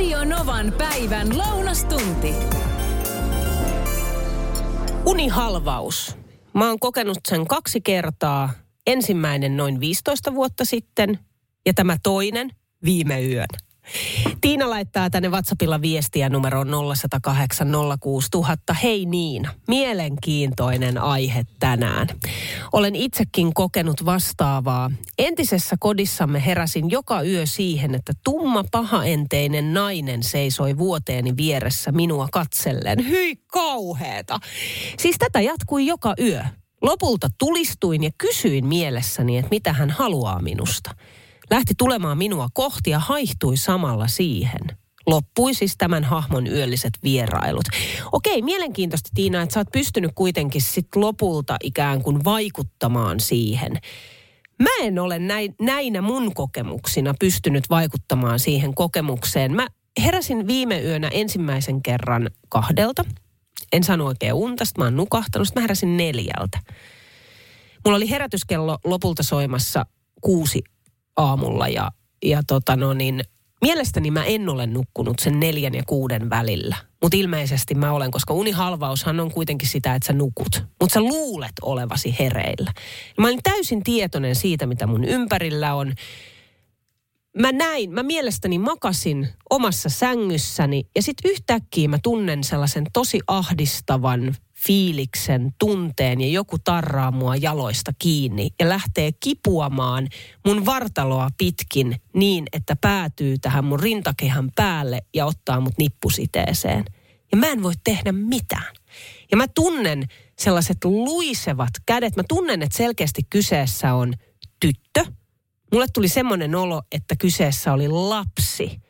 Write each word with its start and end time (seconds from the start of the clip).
Radio 0.00 0.24
Novan 0.24 0.72
päivän 0.78 1.38
lounastunti. 1.38 2.32
Unihalvaus. 5.06 6.16
Mä 6.54 6.68
oon 6.68 6.78
kokenut 6.78 7.18
sen 7.28 7.46
kaksi 7.46 7.80
kertaa. 7.80 8.50
Ensimmäinen 8.86 9.56
noin 9.56 9.80
15 9.80 10.34
vuotta 10.34 10.64
sitten 10.64 11.18
ja 11.66 11.74
tämä 11.74 11.96
toinen 12.02 12.50
viime 12.84 13.22
yönä. 13.22 13.69
Tiina 14.40 14.70
laittaa 14.70 15.10
tänne 15.10 15.28
WhatsAppilla 15.28 15.82
viestiä 15.82 16.28
numeroon 16.28 16.68
0108 16.94 17.68
06000. 18.00 18.74
Hei 18.74 19.06
niin, 19.06 19.48
mielenkiintoinen 19.68 20.98
aihe 20.98 21.44
tänään. 21.58 22.08
Olen 22.72 22.96
itsekin 22.96 23.54
kokenut 23.54 24.04
vastaavaa. 24.04 24.90
Entisessä 25.18 25.76
kodissamme 25.80 26.46
heräsin 26.46 26.90
joka 26.90 27.22
yö 27.22 27.46
siihen, 27.46 27.94
että 27.94 28.12
tumma 28.24 28.64
pahaenteinen 28.70 29.74
nainen 29.74 30.22
seisoi 30.22 30.78
vuoteeni 30.78 31.36
vieressä 31.36 31.92
minua 31.92 32.28
katsellen. 32.32 33.08
Hyi 33.08 33.36
kauheeta. 33.36 34.38
Siis 34.98 35.16
tätä 35.18 35.40
jatkui 35.40 35.86
joka 35.86 36.14
yö. 36.20 36.42
Lopulta 36.82 37.28
tulistuin 37.38 38.04
ja 38.04 38.10
kysyin 38.18 38.66
mielessäni, 38.66 39.38
että 39.38 39.50
mitä 39.50 39.72
hän 39.72 39.90
haluaa 39.90 40.42
minusta 40.42 40.90
lähti 41.50 41.74
tulemaan 41.78 42.18
minua 42.18 42.48
kohti 42.54 42.90
ja 42.90 42.98
haihtui 42.98 43.56
samalla 43.56 44.08
siihen. 44.08 44.60
Loppui 45.06 45.54
siis 45.54 45.74
tämän 45.78 46.04
hahmon 46.04 46.46
yölliset 46.46 46.92
vierailut. 47.02 47.64
Okei, 48.12 48.42
mielenkiintoista 48.42 49.10
Tiina, 49.14 49.42
että 49.42 49.52
sä 49.52 49.60
oot 49.60 49.72
pystynyt 49.72 50.10
kuitenkin 50.14 50.62
sit 50.62 50.88
lopulta 50.96 51.56
ikään 51.62 52.02
kuin 52.02 52.24
vaikuttamaan 52.24 53.20
siihen. 53.20 53.72
Mä 54.62 54.70
en 54.80 54.98
ole 54.98 55.18
näin, 55.18 55.54
näinä 55.60 56.02
mun 56.02 56.34
kokemuksina 56.34 57.14
pystynyt 57.20 57.70
vaikuttamaan 57.70 58.38
siihen 58.38 58.74
kokemukseen. 58.74 59.56
Mä 59.56 59.66
heräsin 60.02 60.46
viime 60.46 60.80
yönä 60.80 61.08
ensimmäisen 61.12 61.82
kerran 61.82 62.30
kahdelta. 62.48 63.04
En 63.72 63.84
sano 63.84 64.06
oikein 64.06 64.34
unta, 64.34 64.64
mä 64.78 64.84
oon 64.84 64.96
nukahtanut. 64.96 65.48
Mä 65.54 65.60
heräsin 65.60 65.96
neljältä. 65.96 66.58
Mulla 67.84 67.96
oli 67.96 68.10
herätyskello 68.10 68.78
lopulta 68.84 69.22
soimassa 69.22 69.86
kuusi 70.20 70.62
aamulla 71.16 71.68
ja, 71.68 71.90
ja 72.24 72.42
tota 72.46 72.76
no 72.76 72.94
niin, 72.94 73.20
mielestäni 73.60 74.10
mä 74.10 74.24
en 74.24 74.48
ole 74.48 74.66
nukkunut 74.66 75.18
sen 75.18 75.40
neljän 75.40 75.74
ja 75.74 75.82
kuuden 75.86 76.30
välillä. 76.30 76.76
Mutta 77.02 77.16
ilmeisesti 77.16 77.74
mä 77.74 77.92
olen, 77.92 78.10
koska 78.10 78.34
unihalvaushan 78.34 79.20
on 79.20 79.30
kuitenkin 79.30 79.68
sitä, 79.68 79.94
että 79.94 80.06
sä 80.06 80.12
nukut. 80.12 80.64
Mutta 80.80 80.94
sä 80.94 81.00
luulet 81.00 81.52
olevasi 81.62 82.16
hereillä. 82.18 82.72
Mä 83.18 83.26
olin 83.26 83.40
täysin 83.42 83.82
tietoinen 83.82 84.34
siitä, 84.34 84.66
mitä 84.66 84.86
mun 84.86 85.04
ympärillä 85.04 85.74
on. 85.74 85.92
Mä 87.38 87.52
näin, 87.52 87.90
mä 87.90 88.02
mielestäni 88.02 88.58
makasin 88.58 89.28
omassa 89.50 89.88
sängyssäni 89.88 90.84
ja 90.96 91.02
sitten 91.02 91.30
yhtäkkiä 91.30 91.88
mä 91.88 91.98
tunnen 92.02 92.44
sellaisen 92.44 92.86
tosi 92.92 93.20
ahdistavan 93.26 94.34
fiiliksen, 94.66 95.54
tunteen 95.58 96.20
ja 96.20 96.28
joku 96.28 96.58
tarraa 96.58 97.10
mua 97.10 97.36
jaloista 97.36 97.92
kiinni 97.98 98.48
ja 98.60 98.68
lähtee 98.68 99.10
kipuamaan 99.20 100.08
mun 100.46 100.66
vartaloa 100.66 101.28
pitkin 101.38 101.96
niin, 102.14 102.44
että 102.52 102.76
päätyy 102.76 103.38
tähän 103.38 103.64
mun 103.64 103.80
rintakehän 103.80 104.50
päälle 104.56 105.02
ja 105.14 105.26
ottaa 105.26 105.60
mut 105.60 105.72
nippusiteeseen. 105.78 106.84
Ja 107.32 107.36
mä 107.36 107.46
en 107.46 107.62
voi 107.62 107.72
tehdä 107.84 108.12
mitään. 108.12 108.74
Ja 109.30 109.36
mä 109.36 109.48
tunnen 109.48 110.04
sellaiset 110.38 110.84
luisevat 110.84 111.70
kädet. 111.86 112.16
Mä 112.16 112.22
tunnen, 112.28 112.62
että 112.62 112.76
selkeästi 112.76 113.22
kyseessä 113.30 113.94
on 113.94 114.14
tyttö. 114.60 115.04
Mulle 115.72 115.86
tuli 115.94 116.08
semmoinen 116.08 116.54
olo, 116.54 116.82
että 116.92 117.14
kyseessä 117.18 117.72
oli 117.72 117.88
lapsi– 117.88 118.70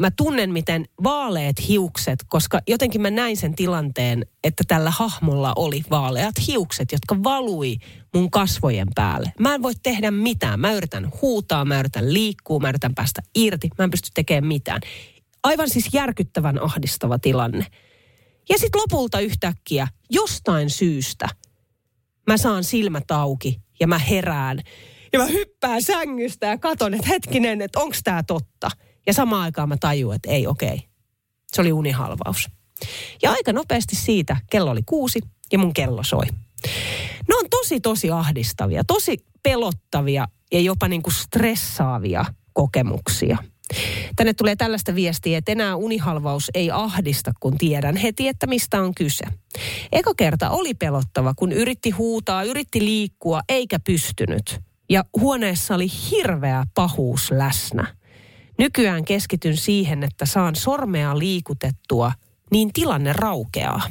mä 0.00 0.10
tunnen, 0.16 0.52
miten 0.52 0.84
vaaleet 1.04 1.68
hiukset, 1.68 2.18
koska 2.28 2.60
jotenkin 2.68 3.00
mä 3.00 3.10
näin 3.10 3.36
sen 3.36 3.54
tilanteen, 3.54 4.26
että 4.44 4.64
tällä 4.68 4.90
hahmolla 4.90 5.52
oli 5.56 5.82
vaaleat 5.90 6.34
hiukset, 6.46 6.92
jotka 6.92 7.22
valui 7.22 7.76
mun 8.14 8.30
kasvojen 8.30 8.88
päälle. 8.94 9.32
Mä 9.40 9.54
en 9.54 9.62
voi 9.62 9.72
tehdä 9.82 10.10
mitään. 10.10 10.60
Mä 10.60 10.72
yritän 10.72 11.12
huutaa, 11.22 11.64
mä 11.64 11.80
yritän 11.80 12.12
liikkua, 12.12 12.60
mä 12.60 12.68
yritän 12.68 12.94
päästä 12.94 13.22
irti. 13.34 13.68
Mä 13.78 13.84
en 13.84 13.90
pysty 13.90 14.10
tekemään 14.14 14.46
mitään. 14.46 14.80
Aivan 15.42 15.70
siis 15.70 15.88
järkyttävän 15.92 16.62
ahdistava 16.62 17.18
tilanne. 17.18 17.66
Ja 18.48 18.58
sitten 18.58 18.80
lopulta 18.80 19.20
yhtäkkiä, 19.20 19.88
jostain 20.10 20.70
syystä, 20.70 21.28
mä 22.26 22.36
saan 22.36 22.64
silmät 22.64 23.10
auki 23.10 23.60
ja 23.80 23.86
mä 23.86 23.98
herään. 23.98 24.60
Ja 25.12 25.18
mä 25.18 25.26
hyppään 25.26 25.82
sängystä 25.82 26.46
ja 26.46 26.58
katon, 26.58 26.94
että 26.94 27.08
hetkinen, 27.08 27.62
että 27.62 27.80
onko 27.80 27.96
tämä 28.04 28.22
totta– 28.22 28.70
ja 29.06 29.14
samaan 29.14 29.42
aikaan 29.42 29.68
mä 29.68 29.76
tajuin, 29.80 30.16
että 30.16 30.30
ei 30.30 30.46
okei. 30.46 30.68
Okay. 30.68 30.88
Se 31.52 31.60
oli 31.60 31.72
unihalvaus. 31.72 32.48
Ja 33.22 33.30
aika 33.30 33.52
nopeasti 33.52 33.96
siitä 33.96 34.36
kello 34.50 34.70
oli 34.70 34.82
kuusi 34.86 35.20
ja 35.52 35.58
mun 35.58 35.74
kello 35.74 36.02
soi. 36.02 36.26
Ne 37.28 37.34
on 37.34 37.44
tosi 37.50 37.80
tosi 37.80 38.10
ahdistavia, 38.10 38.84
tosi 38.84 39.18
pelottavia 39.42 40.28
ja 40.52 40.60
jopa 40.60 40.88
niin 40.88 41.02
kuin 41.02 41.14
stressaavia 41.14 42.24
kokemuksia. 42.52 43.38
Tänne 44.16 44.34
tulee 44.34 44.56
tällaista 44.56 44.94
viestiä, 44.94 45.38
että 45.38 45.52
enää 45.52 45.76
unihalvaus 45.76 46.50
ei 46.54 46.70
ahdista, 46.70 47.32
kun 47.40 47.58
tiedän 47.58 47.96
heti, 47.96 48.28
että 48.28 48.46
mistä 48.46 48.80
on 48.80 48.94
kyse. 48.94 49.24
Eka 49.92 50.14
kerta 50.16 50.50
oli 50.50 50.74
pelottava, 50.74 51.34
kun 51.34 51.52
yritti 51.52 51.90
huutaa, 51.90 52.42
yritti 52.42 52.84
liikkua, 52.84 53.40
eikä 53.48 53.78
pystynyt. 53.80 54.60
Ja 54.90 55.04
huoneessa 55.20 55.74
oli 55.74 55.86
hirveä 56.10 56.64
pahuus 56.74 57.30
läsnä. 57.30 57.96
Nykyään 58.58 59.04
keskityn 59.04 59.56
siihen, 59.56 60.02
että 60.02 60.26
saan 60.26 60.56
sormea 60.56 61.18
liikutettua, 61.18 62.12
niin 62.50 62.72
tilanne 62.72 63.12
raukeaa. 63.12 63.82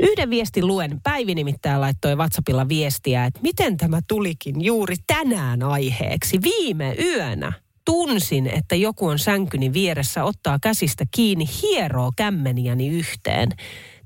Yhden 0.00 0.30
viestin 0.30 0.66
luen. 0.66 1.00
Päivi 1.02 1.34
nimittäin 1.34 1.80
laittoi 1.80 2.16
WhatsAppilla 2.16 2.68
viestiä, 2.68 3.24
että 3.24 3.40
miten 3.42 3.76
tämä 3.76 4.00
tulikin 4.08 4.64
juuri 4.64 4.96
tänään 5.06 5.62
aiheeksi. 5.62 6.38
Viime 6.42 6.96
yönä 6.98 7.52
tunsin, 7.84 8.46
että 8.46 8.74
joku 8.76 9.06
on 9.06 9.18
sänkyni 9.18 9.72
vieressä, 9.72 10.24
ottaa 10.24 10.58
käsistä 10.62 11.04
kiinni, 11.10 11.48
hieroo 11.62 12.12
kämmeniäni 12.16 12.88
yhteen. 12.88 13.48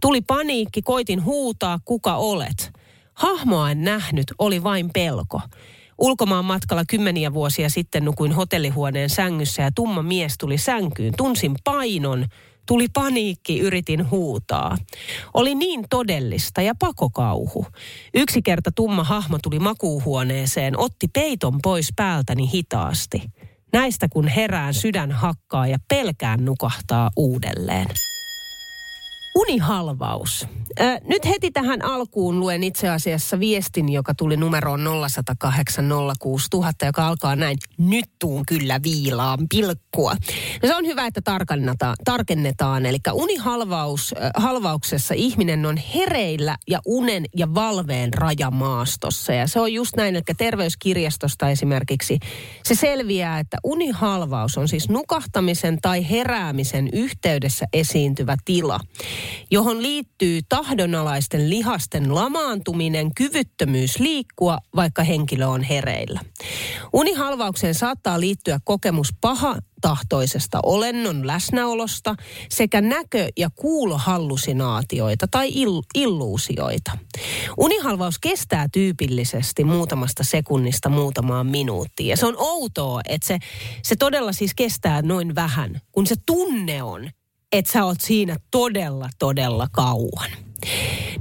Tuli 0.01 0.21
paniikki, 0.21 0.83
koitin 0.83 1.25
huutaa, 1.25 1.79
kuka 1.85 2.17
olet. 2.17 2.73
Hahmoa 3.15 3.71
en 3.71 3.85
nähnyt, 3.85 4.27
oli 4.39 4.63
vain 4.63 4.91
pelko. 4.95 5.41
Ulkomaan 6.01 6.45
matkalla 6.45 6.85
kymmeniä 6.89 7.35
vuosia 7.35 7.69
sitten 7.69 8.05
nukuin 8.05 8.33
hotellihuoneen 8.33 9.11
sängyssä 9.11 9.63
ja 9.63 9.71
tumma 9.75 10.03
mies 10.03 10.35
tuli 10.39 10.59
sänkyyn. 10.59 11.15
Tunsin 11.17 11.55
painon, 11.65 12.27
tuli 12.67 12.87
paniikki, 12.93 13.61
yritin 13.61 14.11
huutaa. 14.11 14.77
Oli 15.35 15.55
niin 15.55 15.85
todellista 15.91 16.63
ja 16.63 16.75
pakokauhu. 16.79 17.67
Yksi 18.15 18.43
kerta 18.43 18.71
tumma 18.75 19.05
hahmo 19.05 19.39
tuli 19.43 19.59
makuuhuoneeseen, 19.59 20.79
otti 20.79 21.09
peiton 21.09 21.59
pois 21.63 21.89
päältäni 21.97 22.51
hitaasti. 22.53 23.23
Näistä 23.73 24.09
kun 24.09 24.29
herään 24.29 24.75
sydän 24.75 25.13
hakkaa 25.13 25.67
ja 25.67 25.79
pelkään 25.89 26.45
nukahtaa 26.45 27.11
uudelleen. 27.17 27.87
Unihalvaus. 29.35 30.47
Äh, 30.81 31.01
nyt 31.09 31.27
heti 31.27 31.51
tähän 31.51 31.85
alkuun 31.85 32.41
luen 32.41 32.63
itse 32.63 32.89
asiassa 32.89 33.41
viestin, 33.41 33.89
joka 33.89 34.15
tuli 34.15 34.37
numeroon 34.37 34.81
0806000, 35.45 36.87
joka 36.87 37.07
alkaa 37.07 37.37
näin. 37.37 37.59
Nyt 37.79 38.05
tuun 38.19 38.47
kyllä 38.47 38.81
viilaan 38.83 39.39
pilkkua. 39.51 40.15
No 40.63 40.69
se 40.69 40.75
on 40.75 40.87
hyvä, 40.87 41.07
että 41.07 41.21
tarkennetaan. 42.05 42.87
Eli 42.87 42.99
unihalvaus, 43.13 44.15
äh, 44.23 44.31
halvauksessa 44.35 45.15
ihminen 45.15 45.67
on 45.67 45.77
hereillä 45.77 46.57
ja 46.69 46.81
unen 46.87 47.25
ja 47.37 47.55
valveen 47.55 48.15
rajamaastossa. 48.15 49.33
Ja 49.33 49.47
se 49.47 49.61
on 49.61 49.73
just 49.73 49.97
näin, 49.97 50.17
että 50.17 50.35
terveyskirjastosta 50.39 51.51
esimerkiksi 51.51 52.19
se 52.65 52.75
selviää, 52.75 53.39
että 53.39 53.57
unihalvaus 53.65 54.59
on 54.59 54.69
siis 54.69 54.89
nukahtamisen 54.89 55.79
tai 55.83 56.11
heräämisen 56.11 56.89
yhteydessä 56.93 57.67
esiintyvä 57.73 58.37
tila 58.45 58.81
johon 59.51 59.83
liittyy 59.83 60.41
tahdonalaisten 60.49 61.51
lihasten 61.51 62.15
lamaantuminen, 62.15 63.15
kyvyttömyys 63.15 63.99
liikkua, 63.99 64.59
vaikka 64.77 65.03
henkilö 65.03 65.47
on 65.47 65.63
hereillä. 65.63 66.21
Unihalvaukseen 66.93 67.75
saattaa 67.75 68.21
liittyä 68.21 68.61
kokemus 68.65 69.09
paha 69.21 69.57
tahtoisesta 69.81 70.61
olennon 70.63 71.27
läsnäolosta 71.27 72.15
sekä 72.49 72.81
näkö- 72.81 73.29
ja 73.37 73.51
kuulohallusinaatioita 73.51 75.29
tai 75.31 75.51
ill- 75.51 75.87
illuusioita. 75.95 76.99
Unihalvaus 77.57 78.19
kestää 78.19 78.69
tyypillisesti 78.73 79.65
muutamasta 79.65 80.25
sekunnista 80.25 80.89
muutamaan 80.89 81.47
minuuttiin. 81.47 82.09
Ja 82.09 82.17
se 82.17 82.27
on 82.27 82.35
outoa, 82.39 83.01
että 83.09 83.27
se, 83.27 83.39
se 83.83 83.97
todella 83.97 84.33
siis 84.33 84.55
kestää 84.55 85.03
noin 85.03 85.35
vähän, 85.35 85.81
kun 85.93 86.07
se 86.07 86.15
tunne 86.27 86.83
on, 86.83 87.11
että 87.53 87.73
sä 87.73 87.85
oot 87.85 88.01
siinä 88.01 88.37
todella, 88.51 89.09
todella 89.19 89.69
kauan. 89.73 90.31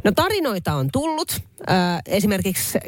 No 0.04 0.12
tarinoita 0.16 0.74
on 0.74 0.90
tullut. 0.94 1.42
Esimerkiksi 2.06 2.80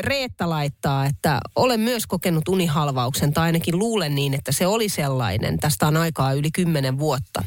Reetta 0.00 0.50
laittaa, 0.50 1.06
että 1.06 1.40
olen 1.56 1.80
myös 1.80 2.06
kokenut 2.06 2.48
unihalvauksen, 2.48 3.32
tai 3.32 3.44
ainakin 3.46 3.78
luulen 3.78 4.14
niin, 4.14 4.34
että 4.34 4.52
se 4.52 4.66
oli 4.66 4.88
sellainen. 4.88 5.58
Tästä 5.58 5.86
on 5.86 5.96
aikaa 5.96 6.32
yli 6.32 6.50
kymmenen 6.50 6.98
vuotta. 6.98 7.44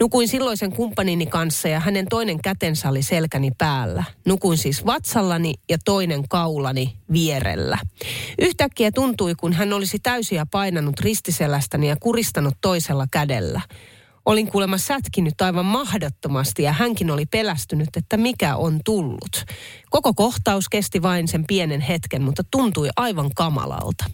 Nukuin 0.00 0.28
silloisen 0.28 0.72
kumppanini 0.72 1.26
kanssa 1.26 1.68
ja 1.68 1.80
hänen 1.80 2.06
toinen 2.10 2.42
kätensä 2.42 2.88
oli 2.88 3.02
selkäni 3.02 3.50
päällä. 3.58 4.04
Nukuin 4.26 4.58
siis 4.58 4.86
vatsallani 4.86 5.54
ja 5.70 5.78
toinen 5.84 6.28
kaulani 6.28 6.96
vierellä. 7.12 7.78
Yhtäkkiä 8.38 8.90
tuntui, 8.92 9.34
kun 9.34 9.52
hän 9.52 9.72
olisi 9.72 9.98
täysiä 9.98 10.46
painanut 10.50 11.00
ristiselästäni 11.00 11.88
ja 11.88 11.96
kuristanut 12.00 12.54
toisella 12.60 13.06
kädellä. 13.10 13.60
Olin 14.26 14.50
kuulemma 14.50 14.78
sätkinyt 14.78 15.40
aivan 15.40 15.66
mahdottomasti 15.66 16.62
ja 16.62 16.72
hänkin 16.72 17.10
oli 17.10 17.26
pelästynyt, 17.26 17.88
että 17.96 18.16
mikä 18.16 18.56
on 18.56 18.80
tullut. 18.84 19.44
Koko 19.90 20.14
kohtaus 20.14 20.68
kesti 20.68 21.02
vain 21.02 21.28
sen 21.28 21.44
pienen 21.46 21.80
hetken, 21.80 22.22
mutta 22.22 22.42
tuntui 22.50 22.88
aivan 22.96 23.30
kamalalta. 23.34 24.04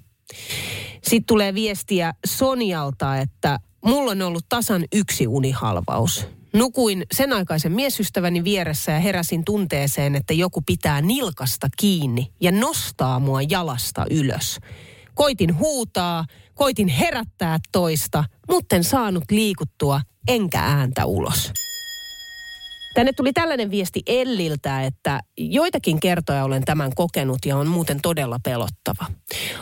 Sitten 1.03 1.27
tulee 1.27 1.55
viestiä 1.55 2.15
Sonialta, 2.27 3.17
että 3.17 3.59
mulla 3.85 4.11
on 4.11 4.23
ollut 4.23 4.47
tasan 4.49 4.85
yksi 4.93 5.27
unihalvaus. 5.27 6.27
Nukuin 6.53 7.07
sen 7.13 7.33
aikaisen 7.33 7.73
miesystäväni 7.73 8.45
vieressä 8.45 8.93
ja 8.93 8.99
heräsin 8.99 9.45
tunteeseen, 9.45 10.15
että 10.15 10.35
joku 10.35 10.63
pitää 10.67 11.01
nilkasta 11.01 11.69
kiinni 11.77 12.33
ja 12.41 12.53
nostaa 12.53 13.19
mua 13.19 13.43
jalasta 13.43 14.07
ylös. 14.11 14.59
Koitin 15.15 15.59
huutaa, 15.59 16.25
koitin 16.59 16.89
herättää 16.89 17.59
toista, 17.73 18.25
mutten 18.49 18.85
saanut 18.85 19.25
liikuttua 19.31 20.01
enkä 20.29 20.61
ääntä 20.61 21.05
ulos. 21.07 21.53
Tänne 22.95 23.13
tuli 23.13 23.33
tällainen 23.33 23.71
viesti 23.71 24.03
Elliltä, 24.07 24.85
että 24.85 25.21
joitakin 25.37 26.01
kertoja 26.01 26.45
olen 26.45 26.65
tämän 26.65 26.93
kokenut 26.95 27.39
ja 27.47 27.57
on 27.57 27.67
muuten 27.67 28.01
todella 28.03 28.39
pelottava. 28.45 29.07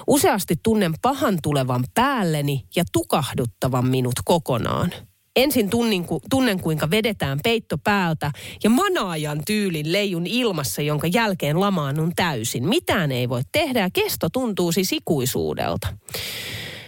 Useasti 0.06 0.54
tunnen 0.62 0.94
pahan 1.02 1.38
tulevan 1.42 1.84
päälleni 1.94 2.64
ja 2.76 2.84
tukahduttavan 2.92 3.86
minut 3.86 4.14
kokonaan. 4.24 4.92
Ensin 5.36 5.70
tunnin, 5.70 6.06
tunnen, 6.30 6.60
kuinka 6.60 6.90
vedetään 6.90 7.38
peitto 7.44 7.78
päältä 7.78 8.30
ja 8.64 8.70
manaajan 8.70 9.42
tyylin 9.46 9.92
leijun 9.92 10.26
ilmassa, 10.26 10.82
jonka 10.82 11.06
jälkeen 11.06 11.60
lamaannun 11.60 12.12
täysin. 12.16 12.68
Mitään 12.68 13.12
ei 13.12 13.28
voi 13.28 13.42
tehdä 13.52 13.80
ja 13.80 13.90
kesto 13.92 14.28
tuntuu 14.28 14.72
siis 14.72 14.92
ikuisuudelta. 14.92 15.88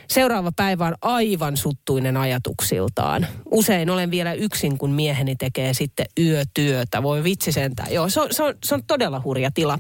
Seuraava 0.09 0.51
päivä 0.57 0.87
on 0.87 0.95
aivan 1.03 1.57
suttuinen 1.57 2.17
ajatuksiltaan. 2.17 3.27
Usein 3.51 3.91
olen 3.91 4.11
vielä 4.11 4.33
yksin, 4.33 4.79
kun 4.79 4.91
mieheni 4.91 5.37
tekee 5.37 5.75
sitten 5.75 6.07
yötyötä. 6.21 7.03
Voi 7.03 7.25
vitsi 7.25 7.53
sentään. 7.53 7.93
Joo, 7.93 8.09
se 8.09 8.21
on, 8.21 8.29
se 8.31 8.43
on, 8.43 8.55
se 8.65 8.75
on 8.75 8.81
todella 8.87 9.21
hurja 9.25 9.51
tila. 9.55 9.79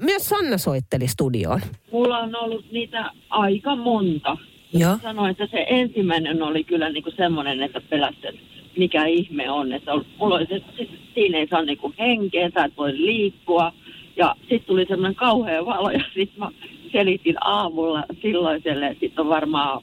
Myös 0.00 0.28
Sanna 0.28 0.58
soitteli 0.58 1.08
studioon. 1.08 1.60
Mulla 1.92 2.18
on 2.18 2.36
ollut 2.36 2.72
niitä 2.72 3.10
aika 3.30 3.76
monta. 3.76 4.36
Joo. 4.72 4.98
Sanoin, 5.02 5.30
että 5.30 5.46
se 5.46 5.66
ensimmäinen 5.68 6.42
oli 6.42 6.64
kyllä 6.64 6.90
niinku 6.90 7.10
semmoinen, 7.16 7.62
että 7.62 7.80
pelästi, 7.80 8.26
että 8.26 8.40
mikä 8.78 9.04
ihme 9.04 9.50
on. 9.50 9.72
Että 9.72 9.90
mulla 10.18 10.34
oli 10.34 10.46
se, 10.46 10.60
se 10.76 10.88
siinä 11.14 11.38
ei 11.38 11.48
saa 11.48 11.62
niinku 11.62 11.94
henkeä, 11.98 12.50
sä 12.54 12.64
et 12.64 12.76
voi 12.76 12.96
liikkua. 12.96 13.72
Ja 14.16 14.36
sitten 14.40 14.64
tuli 14.66 14.86
semmoinen 14.88 15.14
kauhea 15.14 15.66
valo 15.66 15.90
ja 15.90 16.04
sitten 16.14 16.38
mä 16.38 16.50
selitin 16.94 17.36
aamulla 17.40 18.04
silloiselle, 18.22 18.96
sitten 19.00 19.22
on 19.22 19.28
varmaan, 19.28 19.82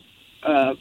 ö, 0.50 0.76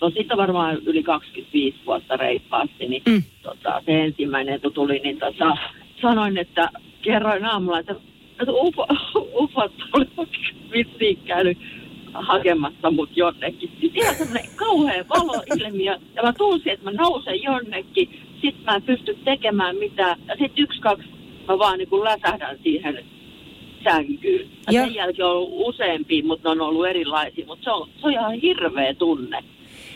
no 0.00 0.10
sitten 0.10 0.32
on 0.32 0.38
varmaan 0.38 0.78
yli 0.86 1.02
25 1.02 1.76
vuotta 1.86 2.16
reippaasti, 2.16 2.88
niin 2.88 3.02
mm. 3.08 3.22
tota, 3.42 3.82
se 3.86 4.04
ensimmäinen 4.04 4.60
kun 4.60 4.72
tuli, 4.72 4.98
niin 4.98 5.18
tota, 5.18 5.56
sanoin, 6.02 6.38
että 6.38 6.70
kerroin 7.02 7.44
aamulla, 7.44 7.78
että, 7.78 7.94
että 8.30 8.52
ufo, 8.52 8.86
ufot 9.34 9.72
oli 9.92 10.06
vissiin 10.72 11.18
käynyt 11.24 11.58
hakemassa 12.12 12.90
mut 12.90 13.16
jonnekin. 13.16 13.70
Siis 13.80 13.92
ihan 13.94 14.14
semmoinen 14.14 14.50
kauhean 14.56 15.04
valoilmiö. 15.08 15.98
Ja 16.14 16.22
mä 16.22 16.32
tunsin, 16.32 16.72
että 16.72 16.84
mä 16.84 16.90
nousen 16.90 17.42
jonnekin. 17.42 18.20
Sitten 18.32 18.64
mä 18.64 18.74
en 18.74 18.82
pysty 18.82 19.18
tekemään 19.24 19.76
mitään. 19.76 20.20
Ja 20.26 20.34
sitten 20.38 20.64
yksi, 20.64 20.80
kaksi 20.80 21.08
mä 21.48 21.58
vaan 21.58 21.78
niin 21.78 21.88
kuin 21.88 22.04
läsähdän 22.04 22.58
siihen 22.62 23.04
sänkyyn. 23.90 24.48
Ja, 24.66 24.72
ja. 24.72 24.84
sen 24.84 24.94
jälkeen 24.94 25.26
on 25.26 25.32
ollut 25.32 25.50
useampia, 25.52 26.24
mutta 26.24 26.48
ne 26.48 26.52
on 26.52 26.68
ollut 26.68 26.86
erilaisia. 26.86 27.46
Mutta 27.46 27.64
se 27.64 27.70
on, 27.70 27.88
se 28.00 28.06
on 28.06 28.12
ihan 28.12 28.34
hirveä 28.34 28.94
tunne. 28.94 29.44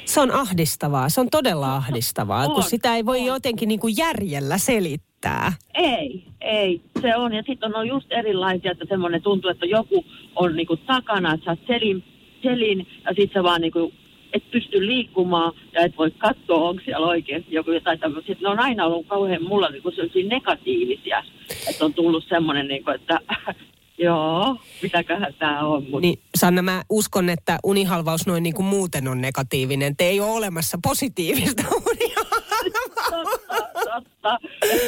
Se 0.05 0.21
on 0.21 0.31
ahdistavaa, 0.31 1.09
se 1.09 1.21
on 1.21 1.31
todella 1.31 1.77
ahdistavaa, 1.77 2.45
on, 2.45 2.51
kun 2.51 2.63
sitä 2.63 2.97
ei 2.97 3.07
voi 3.07 3.21
on. 3.21 3.27
jotenkin 3.27 3.69
niin 3.69 3.81
kuin 3.81 3.95
järjellä 3.97 4.59
selittää. 4.59 5.53
Ei, 5.75 6.25
ei, 6.41 6.81
se 7.03 7.17
on. 7.17 7.35
Ja 7.35 7.43
sitten 7.47 7.77
on 7.77 7.89
just 7.89 8.13
erilaisia, 8.13 8.73
että 8.73 8.85
semmoinen 8.89 9.23
tuntuu, 9.23 9.51
että 9.51 9.67
joku 9.67 10.05
on 10.37 10.57
niin 10.57 10.67
kuin 10.67 10.81
takana, 10.87 11.35
että 11.35 11.57
sä 11.57 11.63
selin, 11.67 12.05
selin 12.43 12.87
ja 13.05 13.09
sitten 13.09 13.41
se 13.41 13.43
vaan 13.43 13.61
niin 13.61 13.73
kuin 13.73 13.93
et 14.33 14.51
pysty 14.51 14.87
liikkumaan 14.87 15.53
ja 15.73 15.81
et 15.81 15.99
voi 15.99 16.11
katsoa, 16.11 16.69
onko 16.69 16.83
siellä 16.85 17.07
oikeasti 17.07 17.55
joku 17.55 17.71
jotain 17.71 17.99
tämmöisiä. 17.99 18.37
Ne 18.41 18.49
on 18.49 18.61
aina 18.61 18.85
ollut 18.85 19.07
kauhean 19.07 19.43
mulla 19.45 19.69
niin 19.69 19.83
kuin 19.83 19.95
negatiivisia. 20.29 21.25
Että 21.71 21.85
on 21.85 21.95
tullut 21.95 22.25
semmoinen, 22.29 22.69
niin 22.69 22.85
kuin, 22.85 22.95
että 22.95 23.21
Joo, 23.99 24.57
mitäköhän 24.83 25.35
tämä 25.39 25.61
on. 25.61 25.83
Mutta... 25.83 26.01
Niin, 26.01 26.19
Sanna, 26.35 26.63
mä 26.63 26.83
uskon, 26.91 27.31
että 27.31 27.59
unihalvaus 27.65 28.27
noin 28.27 28.43
niin 28.43 28.55
kuin 28.55 28.67
muuten 28.67 29.09
on 29.09 29.21
negatiivinen. 29.21 29.97
Te 29.97 30.05
ei 30.05 30.21
ole 30.21 30.31
olemassa 30.31 30.79
positiivista 30.83 31.63
unihalvausta. 31.91 33.53
totta. 33.95 34.39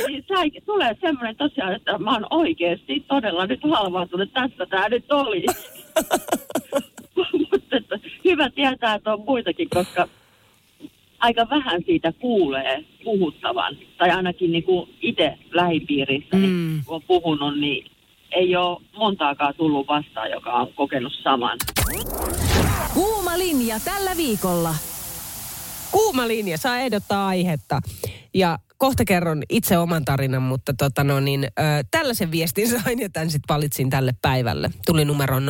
Niin 0.06 0.24
tulee 0.66 0.96
semmoinen 1.00 1.36
tosiaan, 1.36 1.74
että 1.74 1.98
mä 1.98 2.12
oon 2.12 2.26
oikeasti 2.30 3.00
todella 3.00 3.46
nyt 3.46 3.60
halvautunut. 3.70 4.32
Tässä 4.32 4.66
tämä 4.66 4.88
nyt 4.88 5.12
oli. 5.12 5.44
Mutta 7.50 7.98
hyvä 8.24 8.50
tietää, 8.50 8.94
että 8.94 9.12
on 9.12 9.24
muitakin, 9.26 9.68
koska 9.70 10.08
aika 11.18 11.46
vähän 11.50 11.82
siitä 11.86 12.12
kuulee 12.12 12.84
puhuttavan. 13.04 13.76
Tai 13.98 14.10
ainakin 14.10 14.52
niin 14.52 14.64
kuin 14.64 14.90
itse 15.00 15.38
lähipiirissä, 15.52 16.36
niin 16.36 16.50
mm. 16.50 16.82
kun 16.86 16.94
on 16.94 17.02
puhunut, 17.02 17.60
niin 17.60 17.90
ei 18.34 18.56
ole 18.56 18.80
montaakaan 18.96 19.54
tullut 19.56 19.88
vastaan, 19.88 20.30
joka 20.30 20.52
on 20.52 20.72
kokenut 20.74 21.12
saman. 21.22 21.58
Kuuma 22.94 23.38
linja 23.38 23.80
tällä 23.84 24.16
viikolla. 24.16 24.74
Kuuma 25.90 26.28
linja 26.28 26.58
saa 26.58 26.78
ehdottaa 26.78 27.26
aihetta. 27.26 27.80
Ja 28.34 28.58
kohta 28.78 29.04
kerron 29.04 29.42
itse 29.48 29.78
oman 29.78 30.04
tarinan, 30.04 30.42
mutta 30.42 30.74
tota 30.78 31.04
no 31.04 31.20
niin, 31.20 31.44
ö, 31.44 31.50
tällaisen 31.90 32.30
viestin 32.30 32.68
sain 32.68 33.00
ja 33.00 33.08
tämän 33.08 33.30
sitten 33.30 33.54
valitsin 33.54 33.90
tälle 33.90 34.14
päivälle. 34.22 34.70
Tuli 34.86 35.04
numero 35.04 35.38
0806000. 35.38 35.42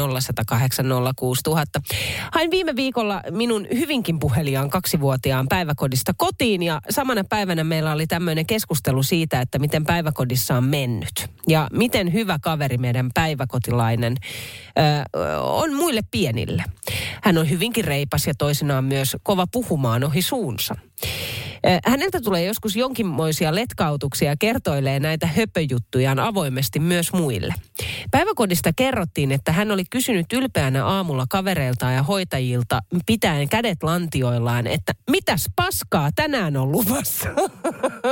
Hain 2.32 2.50
viime 2.50 2.76
viikolla 2.76 3.22
minun 3.30 3.66
hyvinkin 3.74 4.18
puheliaan 4.18 4.70
kaksivuotiaan 4.70 5.46
päiväkodista 5.48 6.12
kotiin 6.16 6.62
ja 6.62 6.80
samana 6.90 7.24
päivänä 7.28 7.64
meillä 7.64 7.92
oli 7.92 8.06
tämmöinen 8.06 8.46
keskustelu 8.46 9.02
siitä, 9.02 9.40
että 9.40 9.58
miten 9.58 9.84
päiväkodissa 9.84 10.56
on 10.56 10.64
mennyt. 10.64 11.30
Ja 11.48 11.68
miten 11.72 12.12
hyvä 12.12 12.38
kaveri 12.42 12.78
meidän 12.78 13.10
päiväkotilainen 13.14 14.16
ö, 14.78 14.82
on 15.40 15.74
muille 15.74 16.00
pienille. 16.10 16.64
Hän 17.22 17.38
on 17.38 17.50
hyvinkin 17.50 17.84
reipas 17.84 18.26
ja 18.26 18.34
toisinaan 18.38 18.84
myös 18.84 19.16
kova 19.22 19.46
puhumaan 19.52 20.04
ohi 20.04 20.22
suunsa. 20.22 20.74
Häneltä 21.86 22.20
tulee 22.20 22.44
joskus 22.44 22.76
jonkinmoisia 22.76 23.54
letkautuksia 23.54 24.36
kertoilee 24.38 25.00
näitä 25.00 25.26
höpöjuttujaan 25.26 26.18
avoimesti 26.18 26.80
myös 26.80 27.12
muille. 27.12 27.54
Päiväkodista 28.10 28.70
kerrottiin, 28.76 29.32
että 29.32 29.52
hän 29.52 29.70
oli 29.70 29.82
kysynyt 29.90 30.32
ylpeänä 30.32 30.86
aamulla 30.86 31.26
kavereilta 31.30 31.90
ja 31.90 32.02
hoitajilta 32.02 32.80
pitäen 33.06 33.48
kädet 33.48 33.82
lantioillaan, 33.82 34.66
että 34.66 34.92
mitäs 35.10 35.46
paskaa 35.56 36.10
tänään 36.14 36.56
on 36.56 36.72
luvassa. 36.72 37.28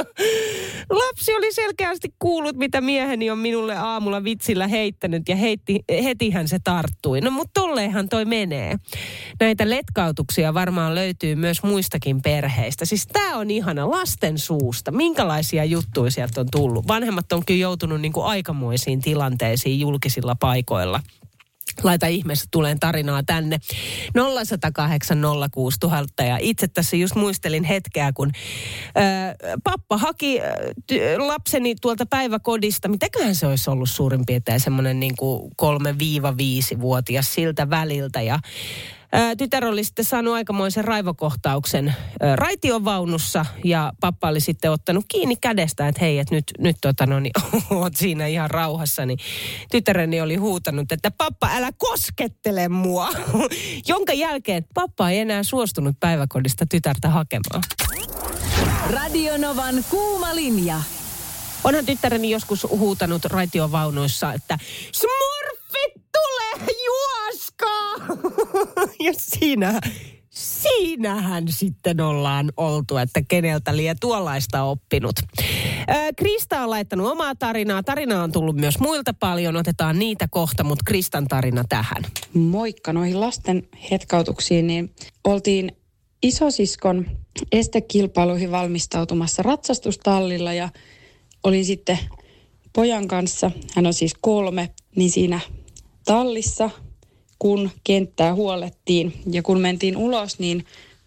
Lapsi 1.03 1.35
oli 1.35 1.53
selkeästi 1.53 2.09
kuullut, 2.19 2.57
mitä 2.57 2.81
mieheni 2.81 3.31
on 3.31 3.39
minulle 3.39 3.77
aamulla 3.77 4.25
vitsillä 4.25 4.67
heittänyt 4.67 5.29
ja 5.29 5.37
heitti, 5.37 5.81
hetihän 6.05 6.49
se 6.49 6.59
tarttui. 6.65 7.21
No 7.21 7.31
mutta 7.31 7.61
tolleenhan 7.61 8.09
toi 8.09 8.25
menee. 8.25 8.77
Näitä 9.41 9.71
letkautuksia 9.71 10.55
varmaan 10.55 10.95
löytyy 10.95 11.35
myös 11.35 11.63
muistakin 11.63 12.23
perheistä. 12.23 12.85
Siis 12.85 13.07
tää 13.07 13.37
on 13.37 13.51
ihana 13.51 13.91
lasten 13.91 14.39
suusta. 14.39 14.91
Minkälaisia 14.91 15.65
juttuja 15.65 16.11
sieltä 16.11 16.41
on 16.41 16.47
tullut? 16.51 16.89
Vanhemmat 16.89 17.33
on 17.33 17.45
kyllä 17.47 17.61
joutunut 17.61 18.01
niin 18.01 18.13
kuin 18.13 18.27
aikamoisiin 18.27 19.01
tilanteisiin 19.01 19.52
julkisilla 19.81 20.35
paikoilla. 20.35 21.01
Laita 21.83 22.07
ihmeessä 22.07 22.47
tuleen 22.51 22.81
tarinaa 22.81 23.23
tänne 23.23 23.59
0108 24.15 25.19
ja 26.19 26.39
itse 26.41 26.69
tässä 26.69 26.97
just 26.97 27.15
muistelin 27.15 27.65
hetkeä, 27.65 28.13
kun 28.13 28.31
ää, 28.95 29.35
pappa 29.65 29.99
haki 29.99 30.41
ää, 30.41 30.57
lapseni 31.19 31.75
tuolta 31.81 32.07
päiväkodista. 32.07 32.89
Mitäköhän 32.89 33.35
se 33.35 33.47
olisi 33.47 33.71
ollut 33.71 33.91
suurin 33.91 34.27
piirtein 34.27 34.61
semmoinen 34.61 35.01
niin 35.01 35.17
kuin 35.17 35.51
3-5-vuotias 35.63 37.35
siltä 37.35 37.71
väliltä 37.71 38.23
ja 38.23 38.39
Tytär 39.39 39.65
oli 39.65 39.85
sitten 39.85 40.05
saanut 40.05 40.35
aikamoisen 40.35 40.85
raivokohtauksen 40.85 41.95
raitiovaunussa 42.35 43.47
ja 43.65 43.93
pappa 44.01 44.29
oli 44.29 44.41
sitten 44.41 44.71
ottanut 44.71 45.05
kiinni 45.09 45.37
kädestä, 45.37 45.89
että 45.89 46.01
hei, 46.01 46.19
että 46.19 46.35
nyt, 46.35 46.45
nyt 46.59 46.77
tota, 46.81 47.07
no, 47.07 47.21
niin, 47.21 47.33
oot 47.71 47.97
siinä 47.97 48.27
ihan 48.27 48.51
rauhassa. 48.51 49.07
Niin 49.07 49.19
tytäreni 49.71 50.21
oli 50.21 50.37
huutanut, 50.37 50.93
että 50.93 51.11
pappa 51.11 51.49
älä 51.55 51.71
koskettele 51.79 52.69
mua. 52.69 53.09
Jonka 53.89 54.13
jälkeen 54.13 54.65
pappa 54.75 55.11
ei 55.11 55.19
enää 55.19 55.43
suostunut 55.43 55.97
päiväkodista 56.01 56.67
tytärtä 56.67 57.09
hakemaan. 57.09 57.63
Radionovan 58.91 59.85
kuuma 59.91 60.35
linja. 60.37 60.81
Onhan 61.65 61.87
tyttäreni 61.87 62.31
joskus 62.31 62.67
huutanut 62.71 63.25
raitiovaunuissa, 63.25 64.33
että 64.33 64.59
smurfit 65.83 66.03
tulee, 66.13 66.75
juoskaa! 66.87 67.95
ja 69.07 69.13
siinä, 69.17 69.81
siinähän 70.31 71.45
sitten 71.49 72.01
ollaan 72.01 72.53
oltu, 72.57 72.97
että 72.97 73.23
keneltä 73.29 73.77
liian 73.77 73.97
tuollaista 74.01 74.63
oppinut. 74.63 75.17
Krista 76.17 76.61
on 76.61 76.71
laittanut 76.71 77.07
omaa 77.07 77.35
tarinaa. 77.35 77.83
Tarina 77.83 78.23
on 78.23 78.33
tullut 78.33 78.57
myös 78.57 78.79
muilta 78.79 79.15
paljon. 79.15 79.57
Otetaan 79.57 79.99
niitä 79.99 80.29
kohta, 80.31 80.65
mutta 80.65 80.83
Kristan 80.85 81.29
tarina 81.29 81.65
tähän. 81.69 82.03
Moikka 82.35 82.93
noihin 82.93 83.21
lasten 83.21 83.69
hetkautuksiin. 83.91 84.67
Niin 84.67 84.95
oltiin 85.25 85.77
isosiskon 86.23 87.07
estekilpailuihin 87.53 88.51
valmistautumassa 88.51 89.43
ratsastustallilla 89.43 90.53
ja 90.53 90.69
olin 91.45 91.65
sitten 91.65 91.99
pojan 92.73 93.09
kanssa, 93.09 93.51
hän 93.75 93.87
on 93.87 93.95
siis 93.95 94.15
kolme, 94.21 94.71
niin 94.97 95.11
siinä 95.11 95.41
tallissa, 96.05 96.71
kun 97.39 97.71
kenttää 97.85 98.35
huolettiin 98.35 99.13
ja 99.31 99.43
kun 99.43 99.61
mentiin 99.61 99.97
ulos, 99.97 100.39
niin 100.39 100.65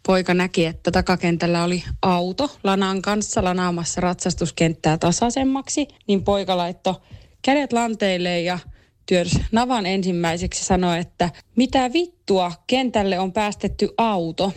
poika 0.07 0.33
näki, 0.33 0.65
että 0.65 0.91
takakentällä 0.91 1.63
oli 1.63 1.83
auto 2.01 2.51
lanan 2.63 3.01
kanssa 3.01 3.43
lanaamassa 3.43 4.01
ratsastuskenttää 4.01 4.97
tasaisemmaksi, 4.97 5.87
niin 6.07 6.23
poika 6.23 6.57
laittoi 6.57 6.95
kädet 7.41 7.73
lanteille 7.73 8.41
ja 8.41 8.59
työrs 9.05 9.39
navan 9.51 9.85
ensimmäiseksi 9.85 10.65
sanoi, 10.65 10.99
että 10.99 11.29
mitä 11.55 11.93
vittua, 11.93 12.51
kentälle 12.67 13.19
on 13.19 13.33
päästetty 13.33 13.89
auto. 13.97 14.53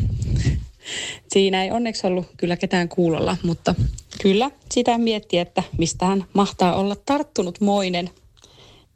Siinä 1.32 1.64
ei 1.64 1.70
onneksi 1.70 2.06
ollut 2.06 2.26
kyllä 2.36 2.56
ketään 2.56 2.88
kuulolla, 2.88 3.36
mutta 3.42 3.74
kyllä 4.22 4.50
sitä 4.70 4.98
mietti, 4.98 5.38
että 5.38 5.62
mistä 5.78 6.06
hän 6.06 6.24
mahtaa 6.32 6.74
olla 6.74 6.96
tarttunut 7.06 7.60
moinen. 7.60 8.10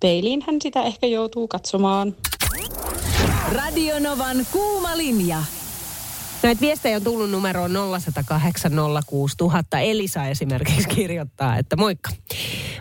Peiliin 0.03 0.45
hän 0.47 0.57
sitä 0.63 0.83
ehkä 0.83 1.07
joutuu 1.07 1.49
katsomaan. 1.49 2.17
Radionovan 3.53 4.47
kuuma 4.53 4.97
linja. 4.97 5.43
Näitä 6.43 6.61
viestejä 6.61 6.97
on 6.97 7.05
tullut 7.05 7.31
numeroon 7.31 7.71
0806000. 7.71 7.75
Elisa 9.81 10.27
esimerkiksi 10.27 10.89
kirjoittaa, 10.89 11.57
että 11.57 11.77
moikka. 11.77 12.11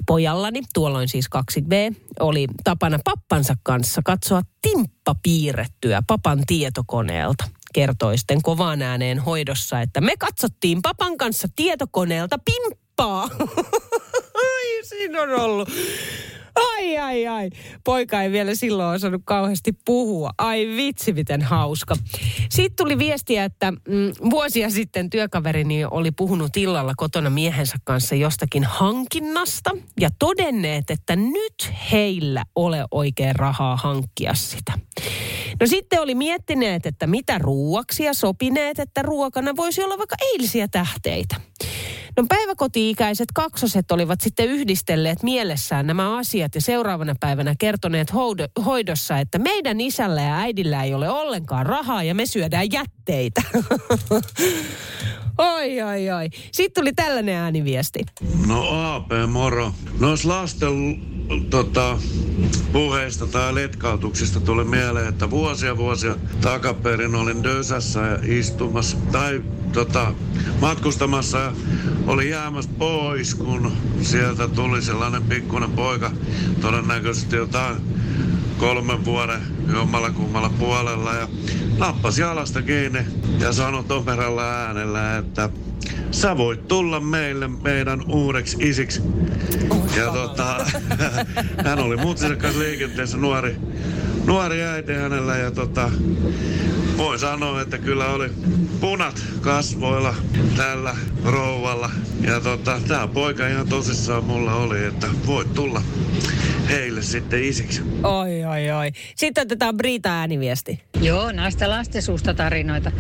Pojallani, 0.06 0.62
tuolloin 0.74 1.08
siis 1.08 1.26
2B, 1.36 1.96
oli 2.20 2.48
tapana 2.64 3.00
pappansa 3.04 3.54
kanssa 3.64 4.02
katsoa 4.06 4.42
timppa 4.62 5.16
piirrettyä 5.24 6.02
papan 6.08 6.44
tietokoneelta 6.48 7.44
kertoi 7.74 8.18
sitten 8.18 8.42
kovaan 8.42 8.82
ääneen 8.82 9.20
hoidossa, 9.20 9.82
että 9.82 10.02
me 10.02 10.14
katsottiin 10.20 10.82
papan 10.82 11.18
kanssa 11.18 11.48
tietokoneelta 11.56 12.38
pimppaa. 12.46 13.24
Ai, 14.44 14.84
siinä 14.84 15.22
on 15.22 15.30
ollut. 15.30 15.70
Ai, 16.56 16.98
ai, 16.98 17.28
ai. 17.28 17.50
Poika 17.84 18.22
ei 18.22 18.32
vielä 18.32 18.56
silloin 18.56 18.96
osannut 18.96 19.22
kauheasti 19.26 19.72
puhua. 19.86 20.30
Ai 20.38 20.68
vitsi, 20.68 21.14
miten 21.14 21.42
hauska. 21.42 21.96
Sitten 22.50 22.76
tuli 22.76 22.98
viestiä, 22.98 23.44
että 23.44 23.72
mm, 23.72 24.12
vuosia 24.30 24.70
sitten 24.70 25.10
työkaverini 25.10 25.86
oli 25.86 26.12
puhunut 26.12 26.58
illalla 26.58 26.94
kotona 26.98 27.30
miehensä 27.30 27.78
kanssa 27.84 28.16
jostakin 28.16 28.64
hankinnasta 28.64 29.72
ja 30.00 30.10
todenneet, 30.20 30.92
että 30.92 31.16
nyt 31.16 31.74
heillä 31.92 32.44
ole 32.56 32.86
oikein 32.92 33.36
rahaa 33.36 33.76
hankkia 33.76 34.34
sitä. 34.34 34.74
No 35.60 35.68
sitten 35.68 36.02
oli 36.02 36.16
miettineet, 36.16 36.86
että 36.86 37.08
mitä 37.08 37.38
ruuaksi 37.38 38.04
ja 38.04 38.14
sopineet, 38.14 38.80
että 38.80 39.02
ruokana 39.02 39.56
voisi 39.56 39.84
olla 39.84 39.98
vaikka 39.98 40.16
eilisiä 40.32 40.68
tähteitä. 40.68 41.36
No 42.18 42.26
päiväkoti-ikäiset 42.30 43.30
kaksoset 43.34 43.92
olivat 43.92 44.22
sitten 44.22 44.48
yhdistelleet 44.48 45.24
mielessään 45.24 45.88
nämä 45.88 46.18
asiat 46.18 46.56
ja 46.56 46.62
seuraavana 46.62 47.16
päivänä 47.20 47.56
kertoneet 47.60 48.14
hoidossa, 48.66 49.20
että 49.20 49.40
meidän 49.40 49.82
isällä 49.82 50.22
ja 50.22 50.38
äidillä 50.38 50.84
ei 50.84 50.94
ole 50.94 51.10
ollenkaan 51.10 51.66
rahaa 51.66 52.04
ja 52.04 52.16
me 52.16 52.26
syödään 52.26 52.72
jätteitä. 52.72 53.42
Oi, 55.38 55.82
oi, 55.82 56.10
oi. 56.10 56.30
Sitten 56.52 56.82
tuli 56.82 56.94
tällainen 56.94 57.36
ääniviesti. 57.36 58.00
No 58.48 58.94
AP, 58.94 59.12
moro. 59.28 59.74
Nois 60.00 60.26
lasten 60.26 61.02
tota, 61.50 61.98
puheista 62.72 63.28
tai 63.28 63.56
letkautuksista 63.56 64.40
tuli 64.40 64.64
mieleen, 64.64 65.08
että 65.08 65.30
vuosia 65.30 65.78
vuosia 65.78 66.16
takaperin 66.42 67.16
olin 67.16 67.44
Dösässä 67.44 68.00
ja 68.00 68.20
istumassa 68.24 68.98
tai 69.12 69.42
tota, 69.74 70.14
matkustamassa 70.62 71.38
ja 71.38 71.54
oli 72.08 72.30
jäämässä 72.30 72.72
pois, 72.78 73.36
kun 73.36 73.72
sieltä 74.02 74.48
tuli 74.48 74.82
sellainen 74.82 75.24
pikkuinen 75.24 75.72
poika, 75.72 76.12
todennäköisesti 76.62 77.36
jotain 77.36 77.76
kolmen 78.58 79.06
vuoden 79.06 79.42
jommalla 79.74 80.10
kummalla 80.10 80.50
puolella 80.50 81.14
ja 81.14 81.28
nappasi 81.78 82.22
jalasta 82.22 82.62
kiinni 82.62 83.06
ja 83.40 83.54
sanoi 83.54 83.84
tomeralla 83.84 84.44
äänellä, 84.44 85.18
että 85.18 85.50
sä 86.12 86.38
voit 86.38 86.68
tulla 86.68 87.00
meille 87.00 87.48
meidän 87.48 88.04
uudeksi 88.08 88.58
isiksi. 88.60 89.02
Ja 89.98 90.12
tota, 90.14 90.66
hän 91.66 91.80
oli 91.80 91.98
muutsinsa 91.98 92.36
kanssa 92.36 92.60
liikenteessä 92.60 93.18
nuori, 93.18 93.56
nuori 94.26 94.64
äiti 94.64 94.94
hänellä 94.94 95.38
ja 95.38 95.52
tota, 95.52 95.92
voi 96.98 97.20
sanoa, 97.20 97.62
että 97.62 97.78
kyllä 97.78 98.06
oli 98.06 98.30
punat 98.80 99.24
kasvoilla 99.42 100.16
tällä 100.58 100.96
rouvalla. 101.24 101.90
Ja 102.28 102.40
tota, 102.40 102.82
tämä 102.88 103.08
poika 103.08 103.48
ihan 103.48 103.68
tosissaan 103.68 104.24
mulla 104.24 104.56
oli, 104.56 104.86
että 104.86 105.08
voit 105.28 105.54
tulla 105.54 105.82
heille 106.70 107.02
sitten 107.02 107.44
isiksi. 107.44 107.82
Oi, 108.04 108.46
oi, 108.46 108.72
oi. 108.72 108.92
Sitten 109.16 109.42
otetaan 109.42 109.78
Brita 109.78 110.10
ääniviesti. 110.10 110.80
Joo, 111.02 111.32
näistä 111.32 111.70
lastensuusta 111.70 112.34
tarinoita. 112.34 112.92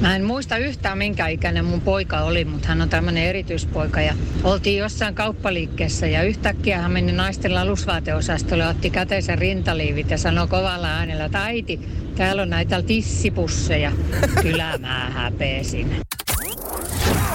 Mä 0.00 0.16
en 0.16 0.24
muista 0.24 0.56
yhtään 0.56 0.98
minkä 0.98 1.28
ikäinen 1.28 1.64
mun 1.64 1.80
poika 1.80 2.20
oli, 2.20 2.44
mutta 2.44 2.68
hän 2.68 2.82
on 2.82 2.88
tämmöinen 2.88 3.24
erityispoika. 3.24 4.00
Ja 4.00 4.14
oltiin 4.44 4.78
jossain 4.78 5.14
kauppaliikkeessä 5.14 6.06
ja 6.06 6.22
yhtäkkiä 6.22 6.78
hän 6.78 6.92
meni 6.92 7.12
naisten 7.12 7.58
alusvaateosastolle, 7.58 8.66
otti 8.66 8.90
käteisen 8.90 9.38
rintaliivit 9.38 10.10
ja 10.10 10.18
sanoi 10.18 10.48
kovalla 10.48 10.88
äänellä, 10.88 11.24
että 11.24 11.44
äiti, 11.44 11.80
täällä 12.16 12.42
on 12.42 12.50
näitä 12.50 12.82
tissipusseja. 12.82 13.92
Kyllä 14.42 14.78
mä 14.78 15.10
häpeesin. 15.14 16.09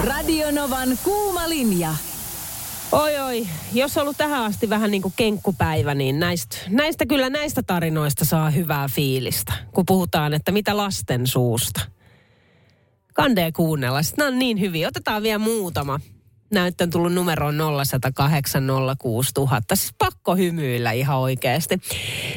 Radionovan 0.05 0.89
kuuma 1.03 1.49
linja. 1.49 1.95
Oi 2.91 3.19
oi, 3.19 3.47
jos 3.73 3.97
on 3.97 4.01
ollut 4.01 4.17
tähän 4.17 4.43
asti 4.43 4.69
vähän 4.69 4.91
niin 4.91 5.01
kuin 5.01 5.13
kenkkupäivä, 5.17 5.93
niin 5.95 6.19
näistä, 6.19 6.57
näistä 6.69 7.05
kyllä 7.05 7.29
näistä 7.29 7.63
tarinoista 7.63 8.25
saa 8.25 8.49
hyvää 8.49 8.87
fiilistä, 8.91 9.53
kun 9.73 9.85
puhutaan, 9.85 10.33
että 10.33 10.51
mitä 10.51 10.77
lasten 10.77 11.27
suusta. 11.27 11.81
Kandee 13.13 13.51
kuunnella, 13.51 14.03
sitten 14.03 14.27
on 14.27 14.39
niin 14.39 14.59
hyviä. 14.59 14.87
Otetaan 14.87 15.23
vielä 15.23 15.39
muutama 15.39 15.99
näyttön 16.55 16.89
tullut 16.89 17.13
numeroon 17.13 17.55
0806000. 17.55 17.59
Siis 19.73 19.93
pakko 19.97 20.35
hymyillä 20.35 20.91
ihan 20.91 21.17
oikeasti. 21.17 21.79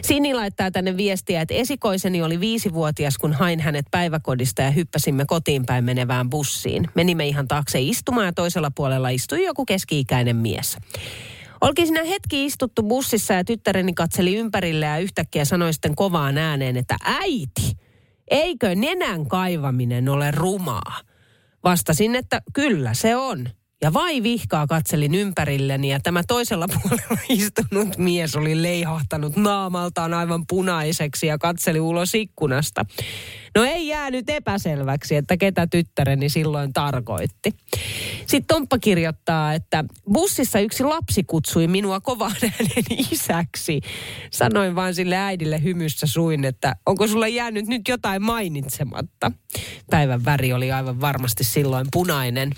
Sini 0.02 0.34
laittaa 0.34 0.70
tänne 0.70 0.96
viestiä, 0.96 1.40
että 1.40 1.54
esikoiseni 1.54 2.22
oli 2.22 2.40
viisivuotias, 2.40 3.18
kun 3.18 3.32
hain 3.32 3.60
hänet 3.60 3.86
päiväkodista 3.90 4.62
ja 4.62 4.70
hyppäsimme 4.70 5.24
kotiin 5.26 5.66
päin 5.66 5.84
menevään 5.84 6.30
bussiin. 6.30 6.88
Menimme 6.94 7.26
ihan 7.26 7.48
taakse 7.48 7.80
istumaan 7.80 8.26
ja 8.26 8.32
toisella 8.32 8.70
puolella 8.74 9.08
istui 9.08 9.44
joku 9.44 9.64
keski-ikäinen 9.64 10.36
mies. 10.36 10.76
Olkin 11.60 11.86
siinä 11.86 12.04
hetki 12.04 12.44
istuttu 12.44 12.82
bussissa 12.82 13.34
ja 13.34 13.44
tyttäreni 13.44 13.94
katseli 13.94 14.36
ympärille 14.36 14.86
ja 14.86 14.98
yhtäkkiä 14.98 15.44
sanoi 15.44 15.72
sitten 15.72 15.96
kovaan 15.96 16.38
ääneen, 16.38 16.76
että 16.76 16.96
äiti, 17.04 17.76
eikö 18.30 18.74
nenän 18.74 19.26
kaivaminen 19.26 20.08
ole 20.08 20.30
rumaa? 20.30 21.00
Vastasin, 21.64 22.14
että 22.14 22.42
kyllä 22.52 22.94
se 22.94 23.16
on. 23.16 23.48
Ja 23.82 23.92
vai 23.92 24.22
vihkaa 24.22 24.66
katselin 24.66 25.14
ympärilleni 25.14 25.88
ja 25.88 26.00
tämä 26.00 26.22
toisella 26.28 26.68
puolella 26.82 27.22
istunut 27.28 27.98
mies 27.98 28.36
oli 28.36 28.62
leihahtanut 28.62 29.36
naamaltaan 29.36 30.14
aivan 30.14 30.46
punaiseksi 30.46 31.26
ja 31.26 31.38
katseli 31.38 31.80
ulos 31.80 32.14
ikkunasta. 32.14 32.84
No 33.54 33.64
ei 33.64 33.88
jäänyt 33.88 34.30
epäselväksi, 34.30 35.16
että 35.16 35.36
ketä 35.36 35.66
tyttäreni 35.66 36.28
silloin 36.28 36.72
tarkoitti. 36.72 37.54
Sitten 38.26 38.56
Tomppa 38.56 38.78
kirjoittaa, 38.78 39.54
että 39.54 39.84
bussissa 40.12 40.60
yksi 40.60 40.84
lapsi 40.84 41.24
kutsui 41.24 41.66
minua 41.66 42.00
kovaan 42.00 42.36
äänen 42.42 42.84
isäksi. 43.12 43.80
Sanoin 44.30 44.74
vaan 44.74 44.94
sille 44.94 45.16
äidille 45.16 45.62
hymyssä 45.62 46.06
suin, 46.06 46.44
että 46.44 46.74
onko 46.86 47.06
sulla 47.06 47.28
jäänyt 47.28 47.66
nyt 47.66 47.88
jotain 47.88 48.22
mainitsematta. 48.22 49.32
Päivän 49.90 50.24
väri 50.24 50.52
oli 50.52 50.72
aivan 50.72 51.00
varmasti 51.00 51.44
silloin 51.44 51.86
punainen. 51.92 52.50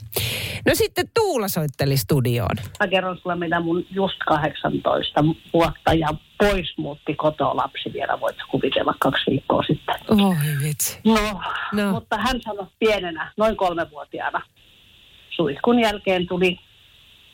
No 0.66 0.74
sitten 0.74 1.10
Tuula 1.14 1.48
soitteli 1.48 1.96
studioon. 1.96 2.56
Mä 2.80 2.88
kerron 2.88 3.18
sulle, 3.22 3.36
mitä 3.36 3.60
mun 3.60 3.86
just 3.90 4.18
18 4.26 5.24
vuotta 5.52 5.94
ja 5.94 6.08
pois 6.40 6.72
muutti 6.78 7.14
kotoa 7.14 7.56
lapsi 7.56 7.92
vielä, 7.92 8.20
voit 8.20 8.36
kuvitella 8.50 8.94
kaksi 8.98 9.30
viikkoa 9.30 9.62
sitten. 9.62 9.94
Oi 10.10 10.36
vitsi. 10.62 10.98
No, 11.06 11.40
No. 11.72 11.92
mutta 11.92 12.16
hän 12.18 12.40
sanoi 12.42 12.66
pienenä, 12.78 13.32
noin 13.36 13.56
kolmevuotiaana, 13.56 14.42
suihkun 15.30 15.80
jälkeen 15.80 16.26
tuli 16.26 16.58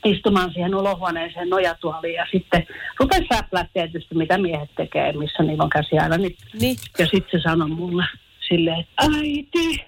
istumaan 0.05 0.53
siihen 0.53 0.75
olohuoneeseen 0.75 1.51
nojatuoliin 1.51 2.15
ja 2.15 2.27
sitten 2.33 2.67
rupesi 3.01 3.27
säplää 3.35 3.69
tietysti, 3.73 4.15
mitä 4.15 4.39
miehet 4.39 4.71
tekee, 4.77 5.13
missä 5.13 5.43
niillä 5.43 5.65
on 5.65 5.71
käsi 5.71 5.99
aina. 5.99 6.17
Niin, 6.17 6.37
Niin. 6.61 6.77
ja 6.99 7.07
sitten 7.07 7.41
se 7.41 7.43
sanoi 7.43 7.69
mulle 7.69 8.05
silleen, 8.49 8.81
että 8.81 9.05
äiti, 9.17 9.85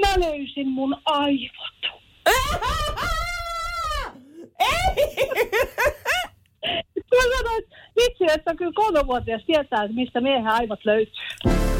mä 0.00 0.26
löysin 0.26 0.68
mun 0.68 0.96
aivot. 1.04 2.00
Mä 7.14 7.36
sanoin, 7.38 7.62
että 7.62 7.76
vitsi, 7.96 8.24
että 8.34 8.54
kyllä 8.54 8.72
kolmevuotias 8.74 9.42
tietää, 9.46 9.82
että 9.82 9.94
mistä 9.94 10.20
miehen 10.20 10.46
aivot 10.46 10.84
löytyy. 10.84 11.79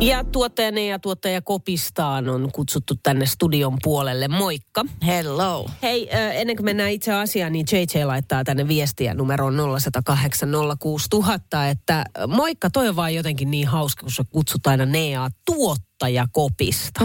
Ja 0.00 0.24
tuottajani 0.24 0.90
ja 0.90 0.98
tuottaja 0.98 1.42
Kopistaan 1.42 2.28
on 2.28 2.52
kutsuttu 2.52 2.94
tänne 3.02 3.26
studion 3.26 3.76
puolelle. 3.82 4.28
Moikka. 4.28 4.84
Hello. 5.06 5.70
Hei, 5.82 6.08
ennen 6.12 6.56
kuin 6.56 6.64
mennään 6.64 6.90
itse 6.90 7.12
asiaan, 7.12 7.52
niin 7.52 7.66
JJ 7.72 8.04
laittaa 8.04 8.44
tänne 8.44 8.68
viestiä 8.68 9.14
numeroon 9.14 9.56
0108 9.80 10.48
06000, 10.78 11.68
että 11.68 12.04
moikka, 12.28 12.70
toi 12.70 12.88
on 12.88 12.96
vaan 12.96 13.14
jotenkin 13.14 13.50
niin 13.50 13.68
hauska, 13.68 14.02
kun 14.02 14.12
sä 14.12 14.24
kutsut 14.30 14.66
aina 14.66 14.86
Neaa 14.86 15.30
tuottajakopista. 15.44 17.04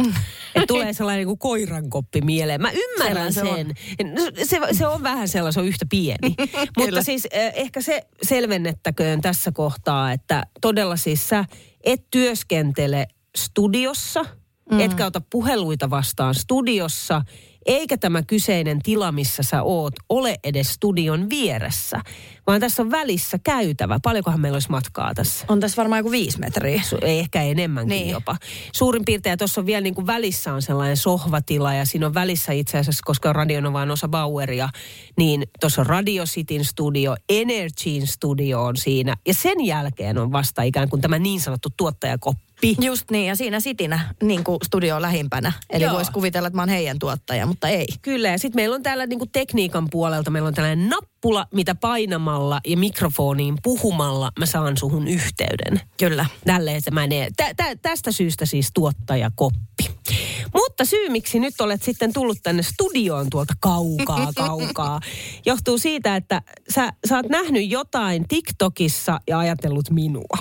Että 0.56 0.68
tulee 0.68 0.94
sellainen 0.94 1.26
kuin 1.26 1.40
koirankoppi 1.40 2.22
mieleen. 2.22 2.62
Mä 2.62 2.72
ymmärrän 2.72 3.34
Sellainen 3.34 3.76
se 3.76 3.96
sen. 3.98 4.14
No, 4.14 4.22
Se, 4.44 4.60
se 4.72 4.88
on 4.88 5.04
vähän 5.04 5.28
sellainen, 5.28 5.54
se 5.54 5.60
on 5.60 5.68
yhtä 5.68 5.86
pieni. 5.90 6.36
Mutta 6.78 7.02
siis 7.02 7.28
ehkä 7.54 7.82
se 7.82 8.08
selvennettäköön 8.24 9.22
tässä 9.22 9.52
kohtaa, 9.52 10.12
että 10.12 10.46
todella 10.62 10.98
siis 10.98 11.30
sä 11.30 11.46
et 11.84 12.06
työskentele 12.12 13.08
studiossa, 13.38 14.26
mm. 14.72 14.80
etkä 14.80 15.06
ota 15.06 15.22
puheluita 15.30 15.90
vastaan 15.90 16.36
studiossa, 16.36 17.22
eikä 17.66 17.98
tämä 17.98 18.24
kyseinen 18.24 18.80
tila, 18.82 19.12
missä 19.12 19.44
sä 19.44 19.64
oot, 19.64 19.94
ole 20.10 20.36
edes 20.44 20.74
studion 20.74 21.30
vieressä, 21.30 22.02
vaan 22.48 22.62
tässä 22.62 22.84
on 22.84 22.92
välissä 22.92 23.40
käytävä. 23.44 24.00
Paljonkohan 24.04 24.42
meillä 24.42 24.56
olisi 24.56 24.70
matkaa 24.70 25.14
tässä? 25.14 25.46
On 25.50 25.60
tässä 25.60 25.78
varmaan 25.78 26.00
joku 26.00 26.12
viisi 26.12 26.40
metriä. 26.40 26.82
Su- 26.82 27.06
ei 27.06 27.20
ehkä 27.20 27.42
enemmänkin 27.42 27.90
niin. 27.90 28.10
Jopa. 28.10 28.38
Suurin 28.74 29.06
piirtein 29.06 29.38
tuossa 29.38 29.62
on 29.62 29.66
vielä 29.66 29.82
niin 29.82 29.96
kuin 29.96 30.08
välissä 30.08 30.54
on 30.54 30.62
sellainen 30.62 30.98
sohvatila 30.98 31.74
ja 31.74 31.86
siinä 31.86 32.06
on 32.06 32.14
välissä 32.14 32.52
itse 32.52 32.78
asiassa, 32.78 33.02
koska 33.06 33.34
radio 33.34 33.68
on 33.68 33.74
vain 33.74 33.92
osa 33.92 34.08
Baueria, 34.08 34.70
niin 35.18 35.44
tuossa 35.60 35.82
on 35.82 35.88
Radio 35.88 36.24
Cityn 36.26 36.66
studio, 36.66 37.16
Energyn 37.30 38.08
studio 38.08 38.64
on 38.64 38.78
siinä 38.78 39.16
ja 39.28 39.34
sen 39.34 39.66
jälkeen 39.66 40.18
on 40.18 40.32
vasta 40.32 40.62
ikään 40.62 40.90
kuin 40.90 41.02
tämä 41.02 41.20
niin 41.20 41.42
sanottu 41.42 41.70
tuottajakoppi. 41.78 42.51
Just 42.82 43.12
niin, 43.12 43.28
ja 43.28 43.36
siinä 43.36 43.60
sitinä 43.60 44.00
niin 44.24 44.44
kuin 44.44 44.58
studio 44.66 45.02
lähimpänä. 45.02 45.52
Eli 45.70 45.90
voisi 45.92 46.12
kuvitella, 46.12 46.48
että 46.48 46.56
mä 46.56 46.62
oon 46.62 46.70
heidän 46.70 47.00
tuottaja, 47.00 47.46
mutta 47.46 47.68
ei. 47.68 47.88
Kyllä, 48.02 48.30
ja 48.30 48.38
sitten 48.38 48.62
meillä 48.62 48.76
on 48.76 48.84
täällä 48.84 49.06
niinku 49.06 49.26
tekniikan 49.26 49.88
puolelta, 49.92 50.32
meillä 50.32 50.48
on 50.48 50.54
tällainen 50.54 50.90
nappula, 50.90 51.46
mitä 51.54 51.76
painamalla 51.76 52.60
ja 52.68 52.78
mikrofoniin 52.78 53.56
puhumalla 53.64 54.32
mä 54.40 54.46
saan 54.46 54.78
suhun 54.78 55.08
yhteyden. 55.08 55.82
Kyllä. 56.00 56.26
Tälleen 56.46 56.82
se 56.82 56.92
menee. 56.92 57.30
Tä, 57.38 57.54
tä, 57.54 57.76
tästä 57.82 58.12
syystä 58.12 58.46
siis 58.46 58.70
tuottajakoppi. 58.74 59.84
Mutta 60.54 60.71
syy, 60.86 61.10
miksi 61.10 61.40
nyt 61.40 61.62
olet 61.62 61.84
sitten 61.84 62.14
tullut 62.14 62.38
tänne 62.44 62.64
studioon 62.64 63.30
tuolta 63.30 63.54
kaukaa, 63.60 64.32
kaukaa, 64.48 65.00
johtuu 65.46 65.78
siitä, 65.78 66.16
että 66.16 66.42
sä, 66.70 66.94
sä 67.10 67.16
oot 67.16 67.30
nähnyt 67.30 67.72
jotain 67.72 68.28
TikTokissa 68.28 69.20
ja 69.28 69.40
ajatellut 69.40 69.90
minua. 69.90 70.38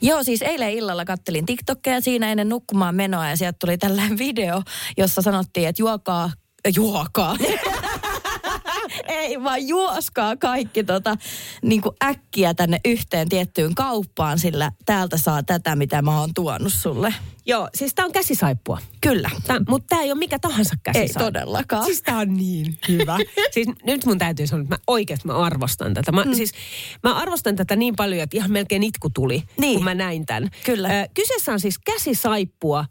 Joo, 0.00 0.22
siis 0.22 0.42
eilen 0.42 0.72
illalla 0.72 1.04
kattelin 1.04 1.46
TikTokia 1.46 2.00
siinä 2.00 2.30
ennen 2.30 2.48
nukkumaan 2.48 2.94
menoa 2.94 3.28
ja 3.28 3.36
sieltä 3.36 3.56
tuli 3.60 3.78
tällainen 3.78 4.18
video, 4.18 4.62
jossa 4.96 5.22
sanottiin, 5.22 5.68
että 5.68 5.82
juokaa, 5.82 6.30
juokaa. 6.76 7.36
Ei 9.12 9.42
vaan 9.42 9.68
juoskaa 9.68 10.36
kaikki 10.36 10.84
tota, 10.84 11.16
niin 11.62 11.82
kuin 11.82 11.96
äkkiä 12.04 12.54
tänne 12.54 12.80
yhteen 12.84 13.28
tiettyyn 13.28 13.74
kauppaan, 13.74 14.38
sillä 14.38 14.72
täältä 14.86 15.16
saa 15.18 15.42
tätä, 15.42 15.76
mitä 15.76 16.02
mä 16.02 16.20
oon 16.20 16.34
tuonut 16.34 16.72
sulle. 16.72 17.14
Joo, 17.46 17.68
siis 17.74 17.94
tää 17.94 18.04
on 18.06 18.12
käsisaippua. 18.12 18.78
Kyllä. 19.00 19.30
Tää, 19.46 19.56
mutta 19.68 19.86
tämä 19.88 20.02
ei 20.02 20.12
ole 20.12 20.18
mikä 20.18 20.38
tahansa 20.38 20.74
Ei 20.74 20.92
käsisaippua. 20.92 21.22
todellakaan. 21.32 21.84
Siis 21.84 22.02
tää 22.02 22.18
on 22.18 22.34
niin 22.34 22.78
hyvä. 22.88 23.18
siis 23.54 23.68
nyt 23.86 24.04
mun 24.04 24.18
täytyy 24.18 24.46
sanoa, 24.46 24.62
että 24.62 24.74
mä 24.74 24.78
oikeasti 24.86 25.26
mä 25.26 25.34
arvostan 25.38 25.94
tätä. 25.94 26.12
Mä, 26.12 26.24
mm. 26.24 26.34
siis, 26.34 26.52
mä 27.02 27.14
arvostan 27.14 27.56
tätä 27.56 27.76
niin 27.76 27.96
paljon, 27.96 28.22
että 28.22 28.36
ihan 28.36 28.50
melkein 28.52 28.82
itku 28.82 29.10
tuli, 29.10 29.42
Niin. 29.56 29.74
kun 29.74 29.84
mä 29.84 29.94
näin 29.94 30.26
tämän. 30.26 30.50
Kyllä. 30.64 30.88
Ö, 31.02 31.08
kyseessä 31.14 31.52
on 31.52 31.60
siis 31.60 31.78
käsisaippua. 31.78 32.84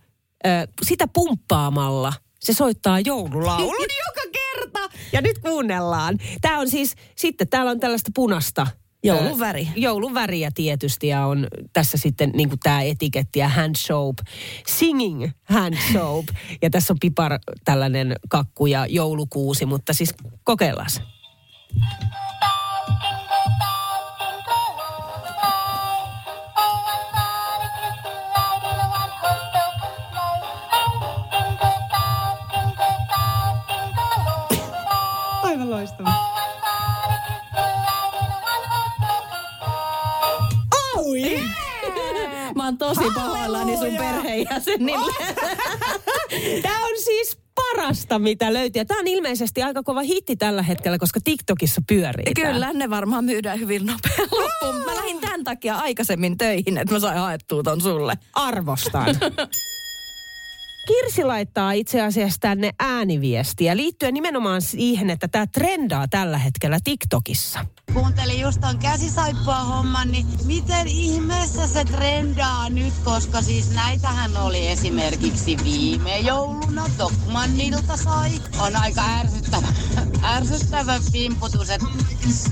Ö, 0.46 0.50
sitä 0.84 1.08
pumppaamalla 1.08 2.14
se 2.44 2.54
soittaa 2.54 3.00
joululaulun 3.00 3.76
joka 4.08 4.22
kerta. 4.32 4.80
Ja 5.12 5.22
nyt 5.22 5.40
kuunnellaan. 5.40 6.18
Tämä 6.42 6.60
on 6.60 6.70
siis, 6.70 6.96
sitten 7.16 7.48
täällä 7.48 7.72
on 7.72 7.80
tällaista 7.80 8.12
punasta. 8.16 8.68
Joulun 9.04 9.40
väri. 9.40 9.68
Joulun 9.76 10.14
väriä 10.14 10.52
tietysti 10.56 11.08
ja 11.08 11.26
on 11.26 11.48
tässä 11.74 11.98
sitten 11.98 12.32
niin 12.36 12.50
tämä 12.64 12.82
etiketti 12.82 13.40
ja 13.40 13.50
hand 13.50 13.76
soap. 13.78 14.18
Singing 14.68 15.30
hand 15.44 15.78
soap. 15.94 16.26
Ja 16.62 16.70
tässä 16.70 16.94
on 16.94 16.98
pipar 17.00 17.40
tällainen 17.66 18.16
kakku 18.30 18.66
ja 18.66 18.86
joulukuusi, 18.86 19.66
mutta 19.66 19.94
siis 19.94 20.14
kokeillaan. 20.44 20.90
Perheenjäsenille. 44.52 45.14
Tämä 46.62 46.86
on 46.86 46.98
siis 46.98 47.38
parasta, 47.56 48.20
mitä 48.20 48.54
löytyy. 48.54 48.86
Tämä 48.86 49.00
on 49.00 49.08
ilmeisesti 49.08 49.64
aika 49.64 49.84
kova 49.84 50.02
hitti 50.02 50.36
tällä 50.36 50.64
hetkellä, 50.64 50.98
koska 50.98 51.20
TikTokissa 51.24 51.82
pyörii 51.88 52.34
tää. 52.34 52.52
Kyllä, 52.52 52.74
ne 52.74 52.90
varmaan 52.90 53.26
myydään 53.26 53.60
hyvin 53.60 53.86
nopea 53.86 54.26
loppuun. 54.32 54.86
Mä 54.86 54.96
lähdin 54.96 55.22
tämän 55.22 55.44
takia 55.44 55.76
aikaisemmin 55.76 56.38
töihin, 56.38 56.78
että 56.78 56.94
mä 56.94 57.00
sain 57.00 57.18
haettua 57.18 57.64
ton 57.64 57.82
sulle. 57.82 58.18
Arvostan. 58.34 59.06
Kirsi 60.88 61.24
laittaa 61.24 61.72
itse 61.72 62.02
asiassa 62.02 62.38
tänne 62.40 62.72
ääniviestiä 62.80 63.78
liittyen 63.78 64.14
nimenomaan 64.14 64.62
siihen, 64.62 65.10
että 65.10 65.28
tämä 65.28 65.48
trendaa 65.48 66.08
tällä 66.08 66.38
hetkellä 66.38 66.80
TikTokissa. 66.84 67.66
Kuuntelin 67.94 68.40
just 68.40 68.62
ton 68.62 68.78
käsisaippua 68.78 69.60
homman, 69.60 70.12
niin 70.12 70.28
miten 70.46 70.88
ihmeessä 70.88 71.68
se 71.68 71.86
trendaa 71.86 72.70
nyt, 72.70 72.94
koska 73.04 73.42
siis 73.42 73.72
näitähän 73.72 74.38
oli 74.38 74.68
esimerkiksi 74.68 75.58
viime 75.64 76.20
jouluna 76.20 76.86
Tokmannilta 76.98 77.98
sai. 77.98 78.32
On 78.60 78.76
aika 78.76 79.02
ärsyttävä, 79.20 79.68
ärsyttävä 80.24 81.00
pimputus, 81.12 81.70
että 81.70 81.88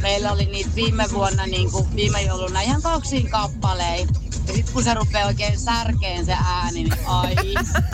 meillä 0.01 0.31
oli 0.31 0.45
niitä 0.45 0.75
viime 0.75 1.03
vuonna 1.13 1.45
niin 1.45 1.71
kuin 1.71 1.95
viime 1.95 2.21
jouluna 2.21 2.61
ihan 2.61 2.81
kaksin 2.81 3.29
kappaleen. 3.29 4.07
Ja 4.49 4.55
sit 4.55 4.69
kun 4.69 4.83
se 4.83 4.93
rupeaa 4.93 5.27
oikein 5.27 5.59
särkeen 5.59 6.25
se 6.25 6.37
ääni, 6.45 6.83
niin 6.83 6.93
ai, 7.05 7.35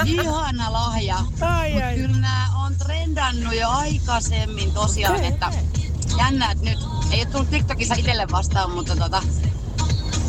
ihana 0.05 0.73
lahja. 0.73 1.17
Mutta 1.25 1.45
kyllä 1.95 2.17
nämä 2.19 2.45
on 2.65 2.75
trendannut 2.75 3.55
jo 3.55 3.69
aikaisemmin 3.69 4.71
tosiaan, 4.71 5.23
että 5.23 5.51
jännä, 6.17 6.51
että 6.51 6.65
nyt 6.65 6.79
ei 7.11 7.19
ole 7.21 7.31
tullut 7.31 7.49
TikTokissa 7.49 7.95
itselle 7.95 8.27
vastaan, 8.31 8.71
mutta 8.71 8.95
tota, 8.95 9.23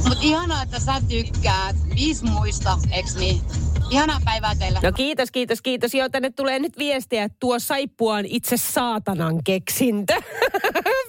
mutta 0.09 0.19
ihanaa, 0.23 0.63
että 0.63 0.81
sä 0.81 1.03
tykkäät. 1.09 1.77
Viisi 1.95 2.25
muista, 2.25 2.79
eks 2.91 3.15
niin? 3.15 3.41
Ihanaa 3.91 4.21
päivää 4.25 4.55
teille. 4.55 4.81
No 4.83 4.93
kiitos, 4.93 5.31
kiitos, 5.31 5.63
kiitos. 5.63 5.95
Joo, 5.95 6.09
tänne 6.09 6.31
tulee 6.31 6.59
nyt 6.59 6.79
viestiä, 6.79 7.25
että 7.25 7.37
tuo 7.41 7.59
saippua 7.59 8.15
on 8.15 8.25
itse 8.27 8.57
saatanan 8.57 9.45
keksintö. 9.45 10.15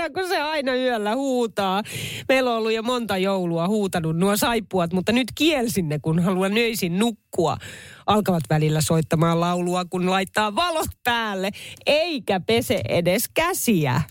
Ihana, 0.00 0.14
kun 0.14 0.28
se 0.28 0.40
aina 0.40 0.74
yöllä 0.74 1.14
huutaa. 1.14 1.82
Meillä 2.28 2.50
on 2.50 2.56
ollut 2.56 2.72
jo 2.72 2.82
monta 2.82 3.16
joulua 3.16 3.68
huutanut 3.68 4.16
nuo 4.16 4.36
saippuat, 4.36 4.92
mutta 4.92 5.12
nyt 5.12 5.28
kielsin 5.34 5.88
ne, 5.88 5.98
kun 5.98 6.22
haluan 6.22 6.54
nöisin 6.54 6.98
nukkua. 6.98 7.56
Alkavat 8.06 8.42
välillä 8.50 8.80
soittamaan 8.80 9.40
laulua, 9.40 9.84
kun 9.84 10.10
laittaa 10.10 10.54
valot 10.54 10.88
päälle, 11.04 11.50
eikä 11.86 12.40
pese 12.40 12.80
edes 12.88 13.24
käsiä. 13.34 14.02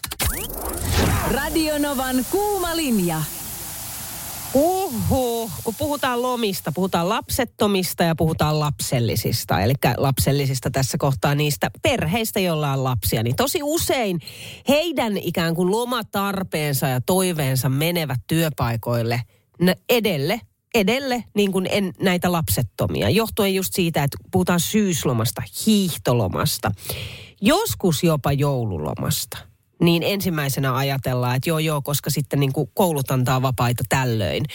Radionovan 1.31 2.25
kuuma 2.31 2.75
linja. 2.75 3.21
Uhu, 4.53 5.51
kun 5.63 5.75
puhutaan 5.77 6.21
lomista, 6.21 6.71
puhutaan 6.71 7.09
lapsettomista 7.09 8.03
ja 8.03 8.15
puhutaan 8.15 8.59
lapsellisista. 8.59 9.61
Eli 9.61 9.73
lapsellisista 9.97 10.71
tässä 10.71 10.97
kohtaa 10.97 11.35
niistä 11.35 11.71
perheistä, 11.81 12.39
joilla 12.39 12.73
on 12.73 12.83
lapsia. 12.83 13.23
Niin 13.23 13.35
tosi 13.35 13.59
usein 13.63 14.19
heidän 14.67 15.17
ikään 15.17 15.55
kuin 15.55 15.71
lomatarpeensa 15.71 16.87
ja 16.87 17.01
toiveensa 17.01 17.69
menevät 17.69 18.19
työpaikoille 18.27 19.21
edelle 19.89 20.41
edelle 20.75 21.23
niin 21.33 21.51
kuin 21.51 21.67
en, 21.71 21.93
näitä 22.01 22.31
lapsettomia, 22.31 23.09
johtuen 23.09 23.55
just 23.55 23.73
siitä, 23.73 24.03
että 24.03 24.17
puhutaan 24.31 24.59
syyslomasta, 24.59 25.41
hiihtolomasta, 25.65 26.71
joskus 27.41 28.03
jopa 28.03 28.31
joululomasta 28.31 29.48
niin 29.81 30.03
ensimmäisenä 30.03 30.75
ajatellaan, 30.75 31.35
että 31.35 31.49
joo 31.49 31.59
joo, 31.59 31.81
koska 31.81 32.09
sitten 32.09 32.39
niin 32.39 32.53
kuin 32.53 32.71
koulut 32.73 33.11
antaa 33.11 33.41
vapaita 33.41 33.83
tällöin. 33.89 34.45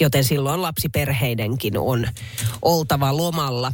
Joten 0.00 0.24
silloin 0.24 0.62
lapsiperheidenkin 0.62 1.78
on 1.78 2.08
oltava 2.62 3.16
lomalla. 3.16 3.72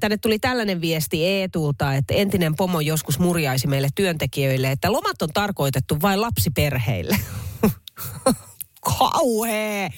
Tänne 0.00 0.16
tuli 0.16 0.38
tällainen 0.38 0.80
viesti 0.80 1.26
Eetulta, 1.26 1.94
että 1.94 2.14
entinen 2.14 2.56
pomo 2.56 2.80
joskus 2.80 3.18
murjaisi 3.18 3.66
meille 3.66 3.88
työntekijöille, 3.94 4.70
että 4.70 4.92
lomat 4.92 5.22
on 5.22 5.30
tarkoitettu 5.34 5.96
vain 6.02 6.20
lapsiperheille. 6.20 7.16
Kauhee! 8.98 9.90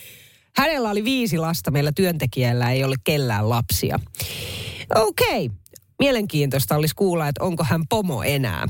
Hänellä 0.57 0.91
oli 0.91 1.05
viisi 1.05 1.39
lasta, 1.39 1.71
meillä 1.71 1.93
työntekijällä 1.93 2.71
ei 2.71 2.85
ole 2.85 2.97
kellään 3.05 3.51
lapsia. 3.51 4.01
Okei, 4.95 5.47
okay 5.47 5.66
mielenkiintoista 5.99 6.77
olisi 6.77 6.95
kuulla, 6.95 7.29
että 7.29 7.45
onko 7.45 7.65
hän 7.65 7.83
pomo 7.89 8.23
enää. 8.23 8.67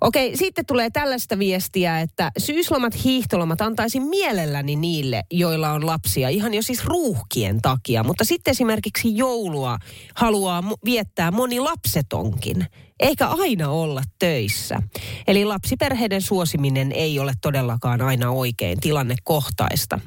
Okei, 0.00 0.36
sitten 0.36 0.66
tulee 0.66 0.90
tällaista 0.90 1.38
viestiä, 1.38 2.00
että 2.00 2.30
syyslomat, 2.38 3.04
hiihtolomat 3.04 3.60
antaisin 3.60 4.02
mielelläni 4.02 4.76
niille, 4.76 5.22
joilla 5.30 5.70
on 5.70 5.86
lapsia, 5.86 6.28
ihan 6.28 6.54
jo 6.54 6.62
siis 6.62 6.84
ruuhkien 6.84 7.62
takia. 7.62 8.04
Mutta 8.04 8.24
sitten 8.24 8.50
esimerkiksi 8.52 9.16
joulua 9.16 9.78
haluaa 10.14 10.62
viettää 10.84 11.30
moni 11.30 11.60
lapsetonkin, 11.60 12.66
eikä 13.00 13.26
aina 13.26 13.70
olla 13.70 14.02
töissä. 14.18 14.82
Eli 15.26 15.44
lapsiperheiden 15.44 16.22
suosiminen 16.22 16.92
ei 16.92 17.18
ole 17.18 17.32
todellakaan 17.40 18.02
aina 18.02 18.30
oikein 18.30 18.80
tilannekohtaista. 18.80 20.00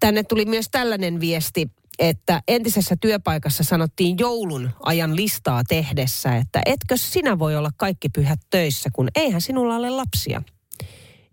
Tänne 0.00 0.22
tuli 0.22 0.44
myös 0.44 0.66
tällainen 0.70 1.20
viesti, 1.20 1.66
että 2.00 2.42
entisessä 2.48 2.94
työpaikassa 3.00 3.64
sanottiin 3.64 4.18
joulun 4.18 4.70
ajan 4.82 5.16
listaa 5.16 5.62
tehdessä, 5.68 6.36
että 6.36 6.62
etkö 6.66 6.96
sinä 6.96 7.38
voi 7.38 7.56
olla 7.56 7.70
kaikki 7.76 8.08
pyhät 8.08 8.40
töissä, 8.50 8.90
kun 8.92 9.08
eihän 9.14 9.40
sinulla 9.40 9.76
ole 9.76 9.90
lapsia. 9.90 10.42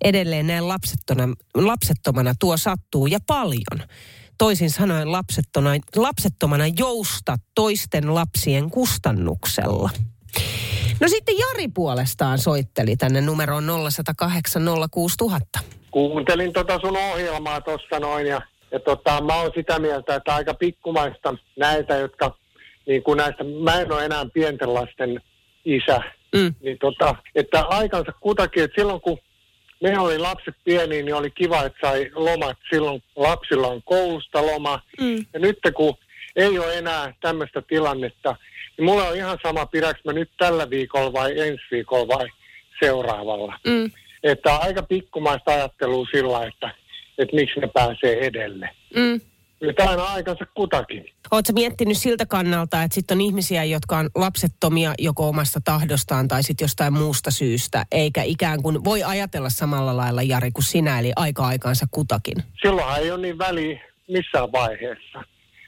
Edelleen 0.04 0.48
näin 0.48 0.68
lapsettomana, 0.68 1.34
lapsettomana 1.56 2.34
tuo 2.40 2.58
sattuu 2.58 3.08
ja 3.08 3.20
paljon. 3.28 3.90
Toisin 4.38 4.70
sanoen 4.70 5.12
lapsettomana, 5.12 5.84
lapsettomana 5.96 6.64
jousta 6.68 7.38
toisten 7.56 8.16
lapsien 8.16 8.70
kustannuksella. 8.70 9.90
No 11.00 11.08
sitten 11.08 11.36
Jari 11.38 11.68
puolestaan 11.68 12.40
soitteli 12.40 12.96
tänne 12.96 13.22
numeroon 13.22 13.64
0108 13.92 14.62
06000. 14.92 15.60
Kuuntelin 15.92 16.54
tota 16.54 16.80
sun 16.80 16.98
ohjelmaa 16.98 17.62
tuossa 17.62 18.00
noin 18.00 18.28
ja 18.28 18.42
ja 18.72 18.80
tota, 18.80 19.22
mä 19.22 19.36
oon 19.36 19.52
sitä 19.56 19.80
mieltä, 19.80 20.16
että 20.16 20.36
aika 20.36 20.54
pikkumaista 20.54 21.36
näitä, 21.56 21.96
jotka, 21.96 22.38
niin 22.86 23.04
kuin 23.04 23.18
näistä, 23.18 23.44
mä 23.44 23.82
en 23.82 23.92
ole 23.92 24.06
enää 24.06 24.26
pienten 24.34 24.74
lasten 24.74 25.22
isä, 25.66 26.02
mm. 26.36 26.56
niin 26.62 26.78
tota, 26.80 27.16
että 27.36 27.66
aikansa 27.66 28.12
kutakin, 28.20 28.64
että 28.64 28.82
silloin 28.82 29.02
kun 29.02 29.18
me 29.82 30.00
oli 30.00 30.18
lapset 30.18 30.56
pieniä, 30.64 31.04
niin 31.04 31.16
oli 31.16 31.32
kiva, 31.32 31.64
että 31.64 31.88
sai 31.88 32.12
lomat 32.16 32.58
silloin, 32.70 33.04
lapsilla 33.16 33.68
on 33.68 33.82
koulusta 33.84 34.46
loma. 34.46 34.80
Mm. 35.02 35.26
Ja 35.34 35.40
nyt 35.40 35.60
kun 35.76 35.98
ei 36.36 36.60
ole 36.60 36.78
enää 36.78 37.14
tämmöistä 37.22 37.62
tilannetta, 37.62 38.36
niin 38.78 38.86
mulla 38.86 39.08
on 39.08 39.16
ihan 39.16 39.38
sama, 39.44 39.66
pidäks 39.66 40.02
mä 40.06 40.14
nyt 40.14 40.32
tällä 40.38 40.70
viikolla 40.70 41.14
vai 41.14 41.40
ensi 41.40 41.64
viikolla 41.72 42.18
vai 42.18 42.28
seuraavalla. 42.84 43.60
Mm. 43.68 43.92
Että 44.24 44.56
aika 44.56 44.84
pikkumaista 44.84 45.52
ajattelua 45.52 46.08
sillä, 46.12 46.46
että 46.46 46.70
että 47.18 47.36
miksi 47.36 47.60
ne 47.60 47.68
pääsee 47.68 48.20
edelle. 48.20 48.70
Mm. 48.96 49.22
Tämä 49.76 49.92
on 49.92 50.00
aikansa 50.00 50.46
kutakin. 50.46 51.06
Oletko 51.32 51.54
miettinyt 51.54 51.98
siltä 51.98 52.26
kannalta, 52.26 52.84
että 52.84 52.96
sitten 52.96 53.18
on 53.18 53.22
ihmisiä, 53.22 53.64
jotka 53.64 53.98
on 53.98 54.10
lapsettomia 54.16 54.94
joko 55.00 55.28
omasta 55.28 55.60
tahdostaan 55.66 56.28
tai 56.28 56.44
sitten 56.44 56.66
jostain 56.66 56.94
muusta 56.94 57.32
syystä, 57.32 57.86
eikä 57.92 58.24
ikään 58.24 58.64
kuin 58.64 58.84
voi 58.84 59.04
ajatella 59.04 59.50
samalla 59.50 59.98
lailla, 59.98 60.22
Jari, 60.22 60.52
kuin 60.52 60.64
sinä, 60.64 61.00
eli 61.00 61.12
aika-aikaansa 61.16 61.86
kutakin? 61.92 62.44
Silloinhan 62.62 63.00
ei 63.00 63.12
ole 63.12 63.22
niin 63.22 63.38
väliä 63.38 63.80
missään 64.08 64.52
vaiheessa. 64.52 65.24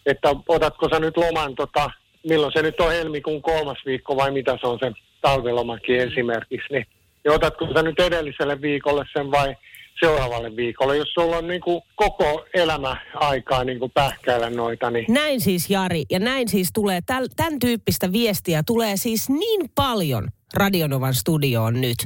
Että 0.05 0.29
otatko 0.47 0.89
sä 0.89 0.99
nyt 0.99 1.17
loman, 1.17 1.55
tota, 1.55 1.89
milloin 2.29 2.53
se 2.53 2.61
nyt 2.61 2.79
on 2.79 2.91
helmikuun 2.91 3.41
kolmas 3.41 3.77
viikko 3.85 4.15
vai 4.15 4.31
mitä 4.31 4.57
se 4.61 4.67
on 4.67 4.79
se 4.79 4.91
talvelomakin 5.21 5.99
esimerkiksi, 5.99 6.73
niin 6.73 6.85
ja 7.23 7.31
otatko 7.33 7.67
sä 7.73 7.83
nyt 7.83 7.99
edelliselle 7.99 8.61
viikolle 8.61 9.05
sen 9.13 9.31
vai 9.31 9.55
seuraavalle 9.99 10.55
viikolle, 10.55 10.97
jos 10.97 11.13
sulla 11.13 11.37
on 11.37 11.47
niin 11.47 11.61
kuin 11.61 11.81
koko 11.95 12.45
elämä 12.53 12.97
aikaa 13.13 13.63
niin 13.63 13.79
kuin 13.79 13.91
pähkäillä 13.91 14.49
noita. 14.49 14.91
Niin... 14.91 15.05
Näin 15.09 15.41
siis 15.41 15.69
Jari, 15.69 16.03
ja 16.09 16.19
näin 16.19 16.47
siis 16.47 16.69
tulee, 16.73 17.01
tämän 17.35 17.59
tyyppistä 17.59 18.11
viestiä 18.11 18.63
tulee 18.65 18.97
siis 18.97 19.29
niin 19.29 19.71
paljon 19.75 20.27
Radionovan 20.53 21.13
studioon 21.13 21.81
nyt. 21.81 21.97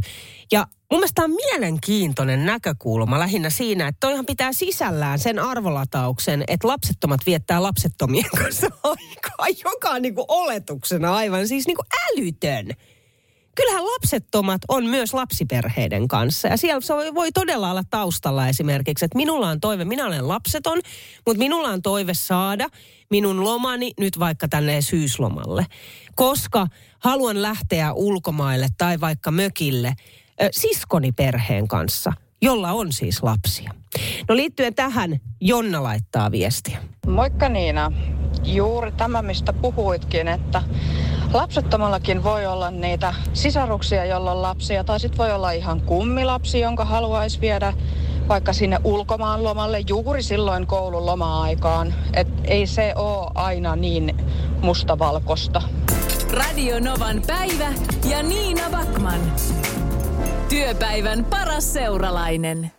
Ja 0.51 0.67
mun 0.91 0.99
mielestä 0.99 1.23
on 1.23 1.31
mielenkiintoinen 1.31 2.45
näkökulma 2.45 3.19
lähinnä 3.19 3.49
siinä, 3.49 3.87
että 3.87 3.99
toihan 3.99 4.25
pitää 4.25 4.53
sisällään 4.53 5.19
sen 5.19 5.39
arvolatauksen, 5.39 6.43
että 6.47 6.67
lapsettomat 6.67 7.19
viettää 7.25 7.63
lapsettomien 7.63 8.29
kanssa 8.43 8.67
aikaa, 8.83 9.47
joka 9.63 9.89
on 9.89 10.01
niin 10.01 10.15
kuin 10.15 10.25
oletuksena 10.27 11.15
aivan 11.15 11.47
siis 11.47 11.67
niin 11.67 11.77
kuin 11.77 11.87
älytön 12.11 12.67
kyllähän 13.55 13.85
lapsettomat 13.85 14.61
on 14.67 14.85
myös 14.85 15.13
lapsiperheiden 15.13 16.07
kanssa. 16.07 16.47
Ja 16.47 16.57
siellä 16.57 16.81
se 16.81 16.93
voi 16.93 17.31
todella 17.31 17.71
olla 17.71 17.83
taustalla 17.89 18.47
esimerkiksi, 18.47 19.05
että 19.05 19.17
minulla 19.17 19.49
on 19.49 19.59
toive, 19.59 19.85
minä 19.85 20.05
olen 20.05 20.27
lapseton, 20.27 20.81
mutta 21.25 21.39
minulla 21.39 21.67
on 21.67 21.81
toive 21.81 22.13
saada 22.13 22.69
minun 23.09 23.43
lomani 23.43 23.93
nyt 23.99 24.19
vaikka 24.19 24.47
tänne 24.47 24.81
syyslomalle. 24.81 25.65
Koska 26.15 26.67
haluan 26.99 27.41
lähteä 27.41 27.93
ulkomaille 27.93 28.67
tai 28.77 28.99
vaikka 28.99 29.31
mökille 29.31 29.93
siskoni 30.51 31.11
perheen 31.11 31.67
kanssa, 31.67 32.13
jolla 32.41 32.71
on 32.71 32.93
siis 32.93 33.23
lapsia. 33.23 33.71
No 34.29 34.35
liittyen 34.35 34.75
tähän, 34.75 35.19
Jonna 35.41 35.83
laittaa 35.83 36.31
viestiä. 36.31 36.77
Moikka 37.07 37.49
Niina. 37.49 37.91
Juuri 38.43 38.91
tämä, 38.91 39.21
mistä 39.21 39.53
puhuitkin, 39.53 40.27
että 40.27 40.63
Lapsettomallakin 41.33 42.23
voi 42.23 42.45
olla 42.45 42.71
niitä 42.71 43.13
sisaruksia, 43.33 44.05
jolla 44.05 44.31
on 44.31 44.41
lapsia, 44.41 44.83
tai 44.83 44.99
sitten 44.99 45.17
voi 45.17 45.31
olla 45.31 45.51
ihan 45.51 45.81
kummilapsi, 45.81 46.59
jonka 46.59 46.85
haluaisi 46.85 47.41
viedä 47.41 47.73
vaikka 48.27 48.53
sinne 48.53 48.79
ulkomaan 48.83 49.43
lomalle 49.43 49.79
juuri 49.87 50.23
silloin 50.23 50.67
koulun 50.67 51.05
loma-aikaan. 51.05 51.93
Et 52.13 52.27
ei 52.43 52.67
se 52.67 52.93
ole 52.95 53.31
aina 53.35 53.75
niin 53.75 54.17
mustavalkosta. 54.61 55.61
Radio 56.31 56.79
Novan 56.79 57.21
päivä 57.27 57.73
ja 58.09 58.23
Niina 58.23 58.69
Backman. 58.71 59.21
Työpäivän 60.49 61.25
paras 61.25 61.73
seuralainen. 61.73 62.71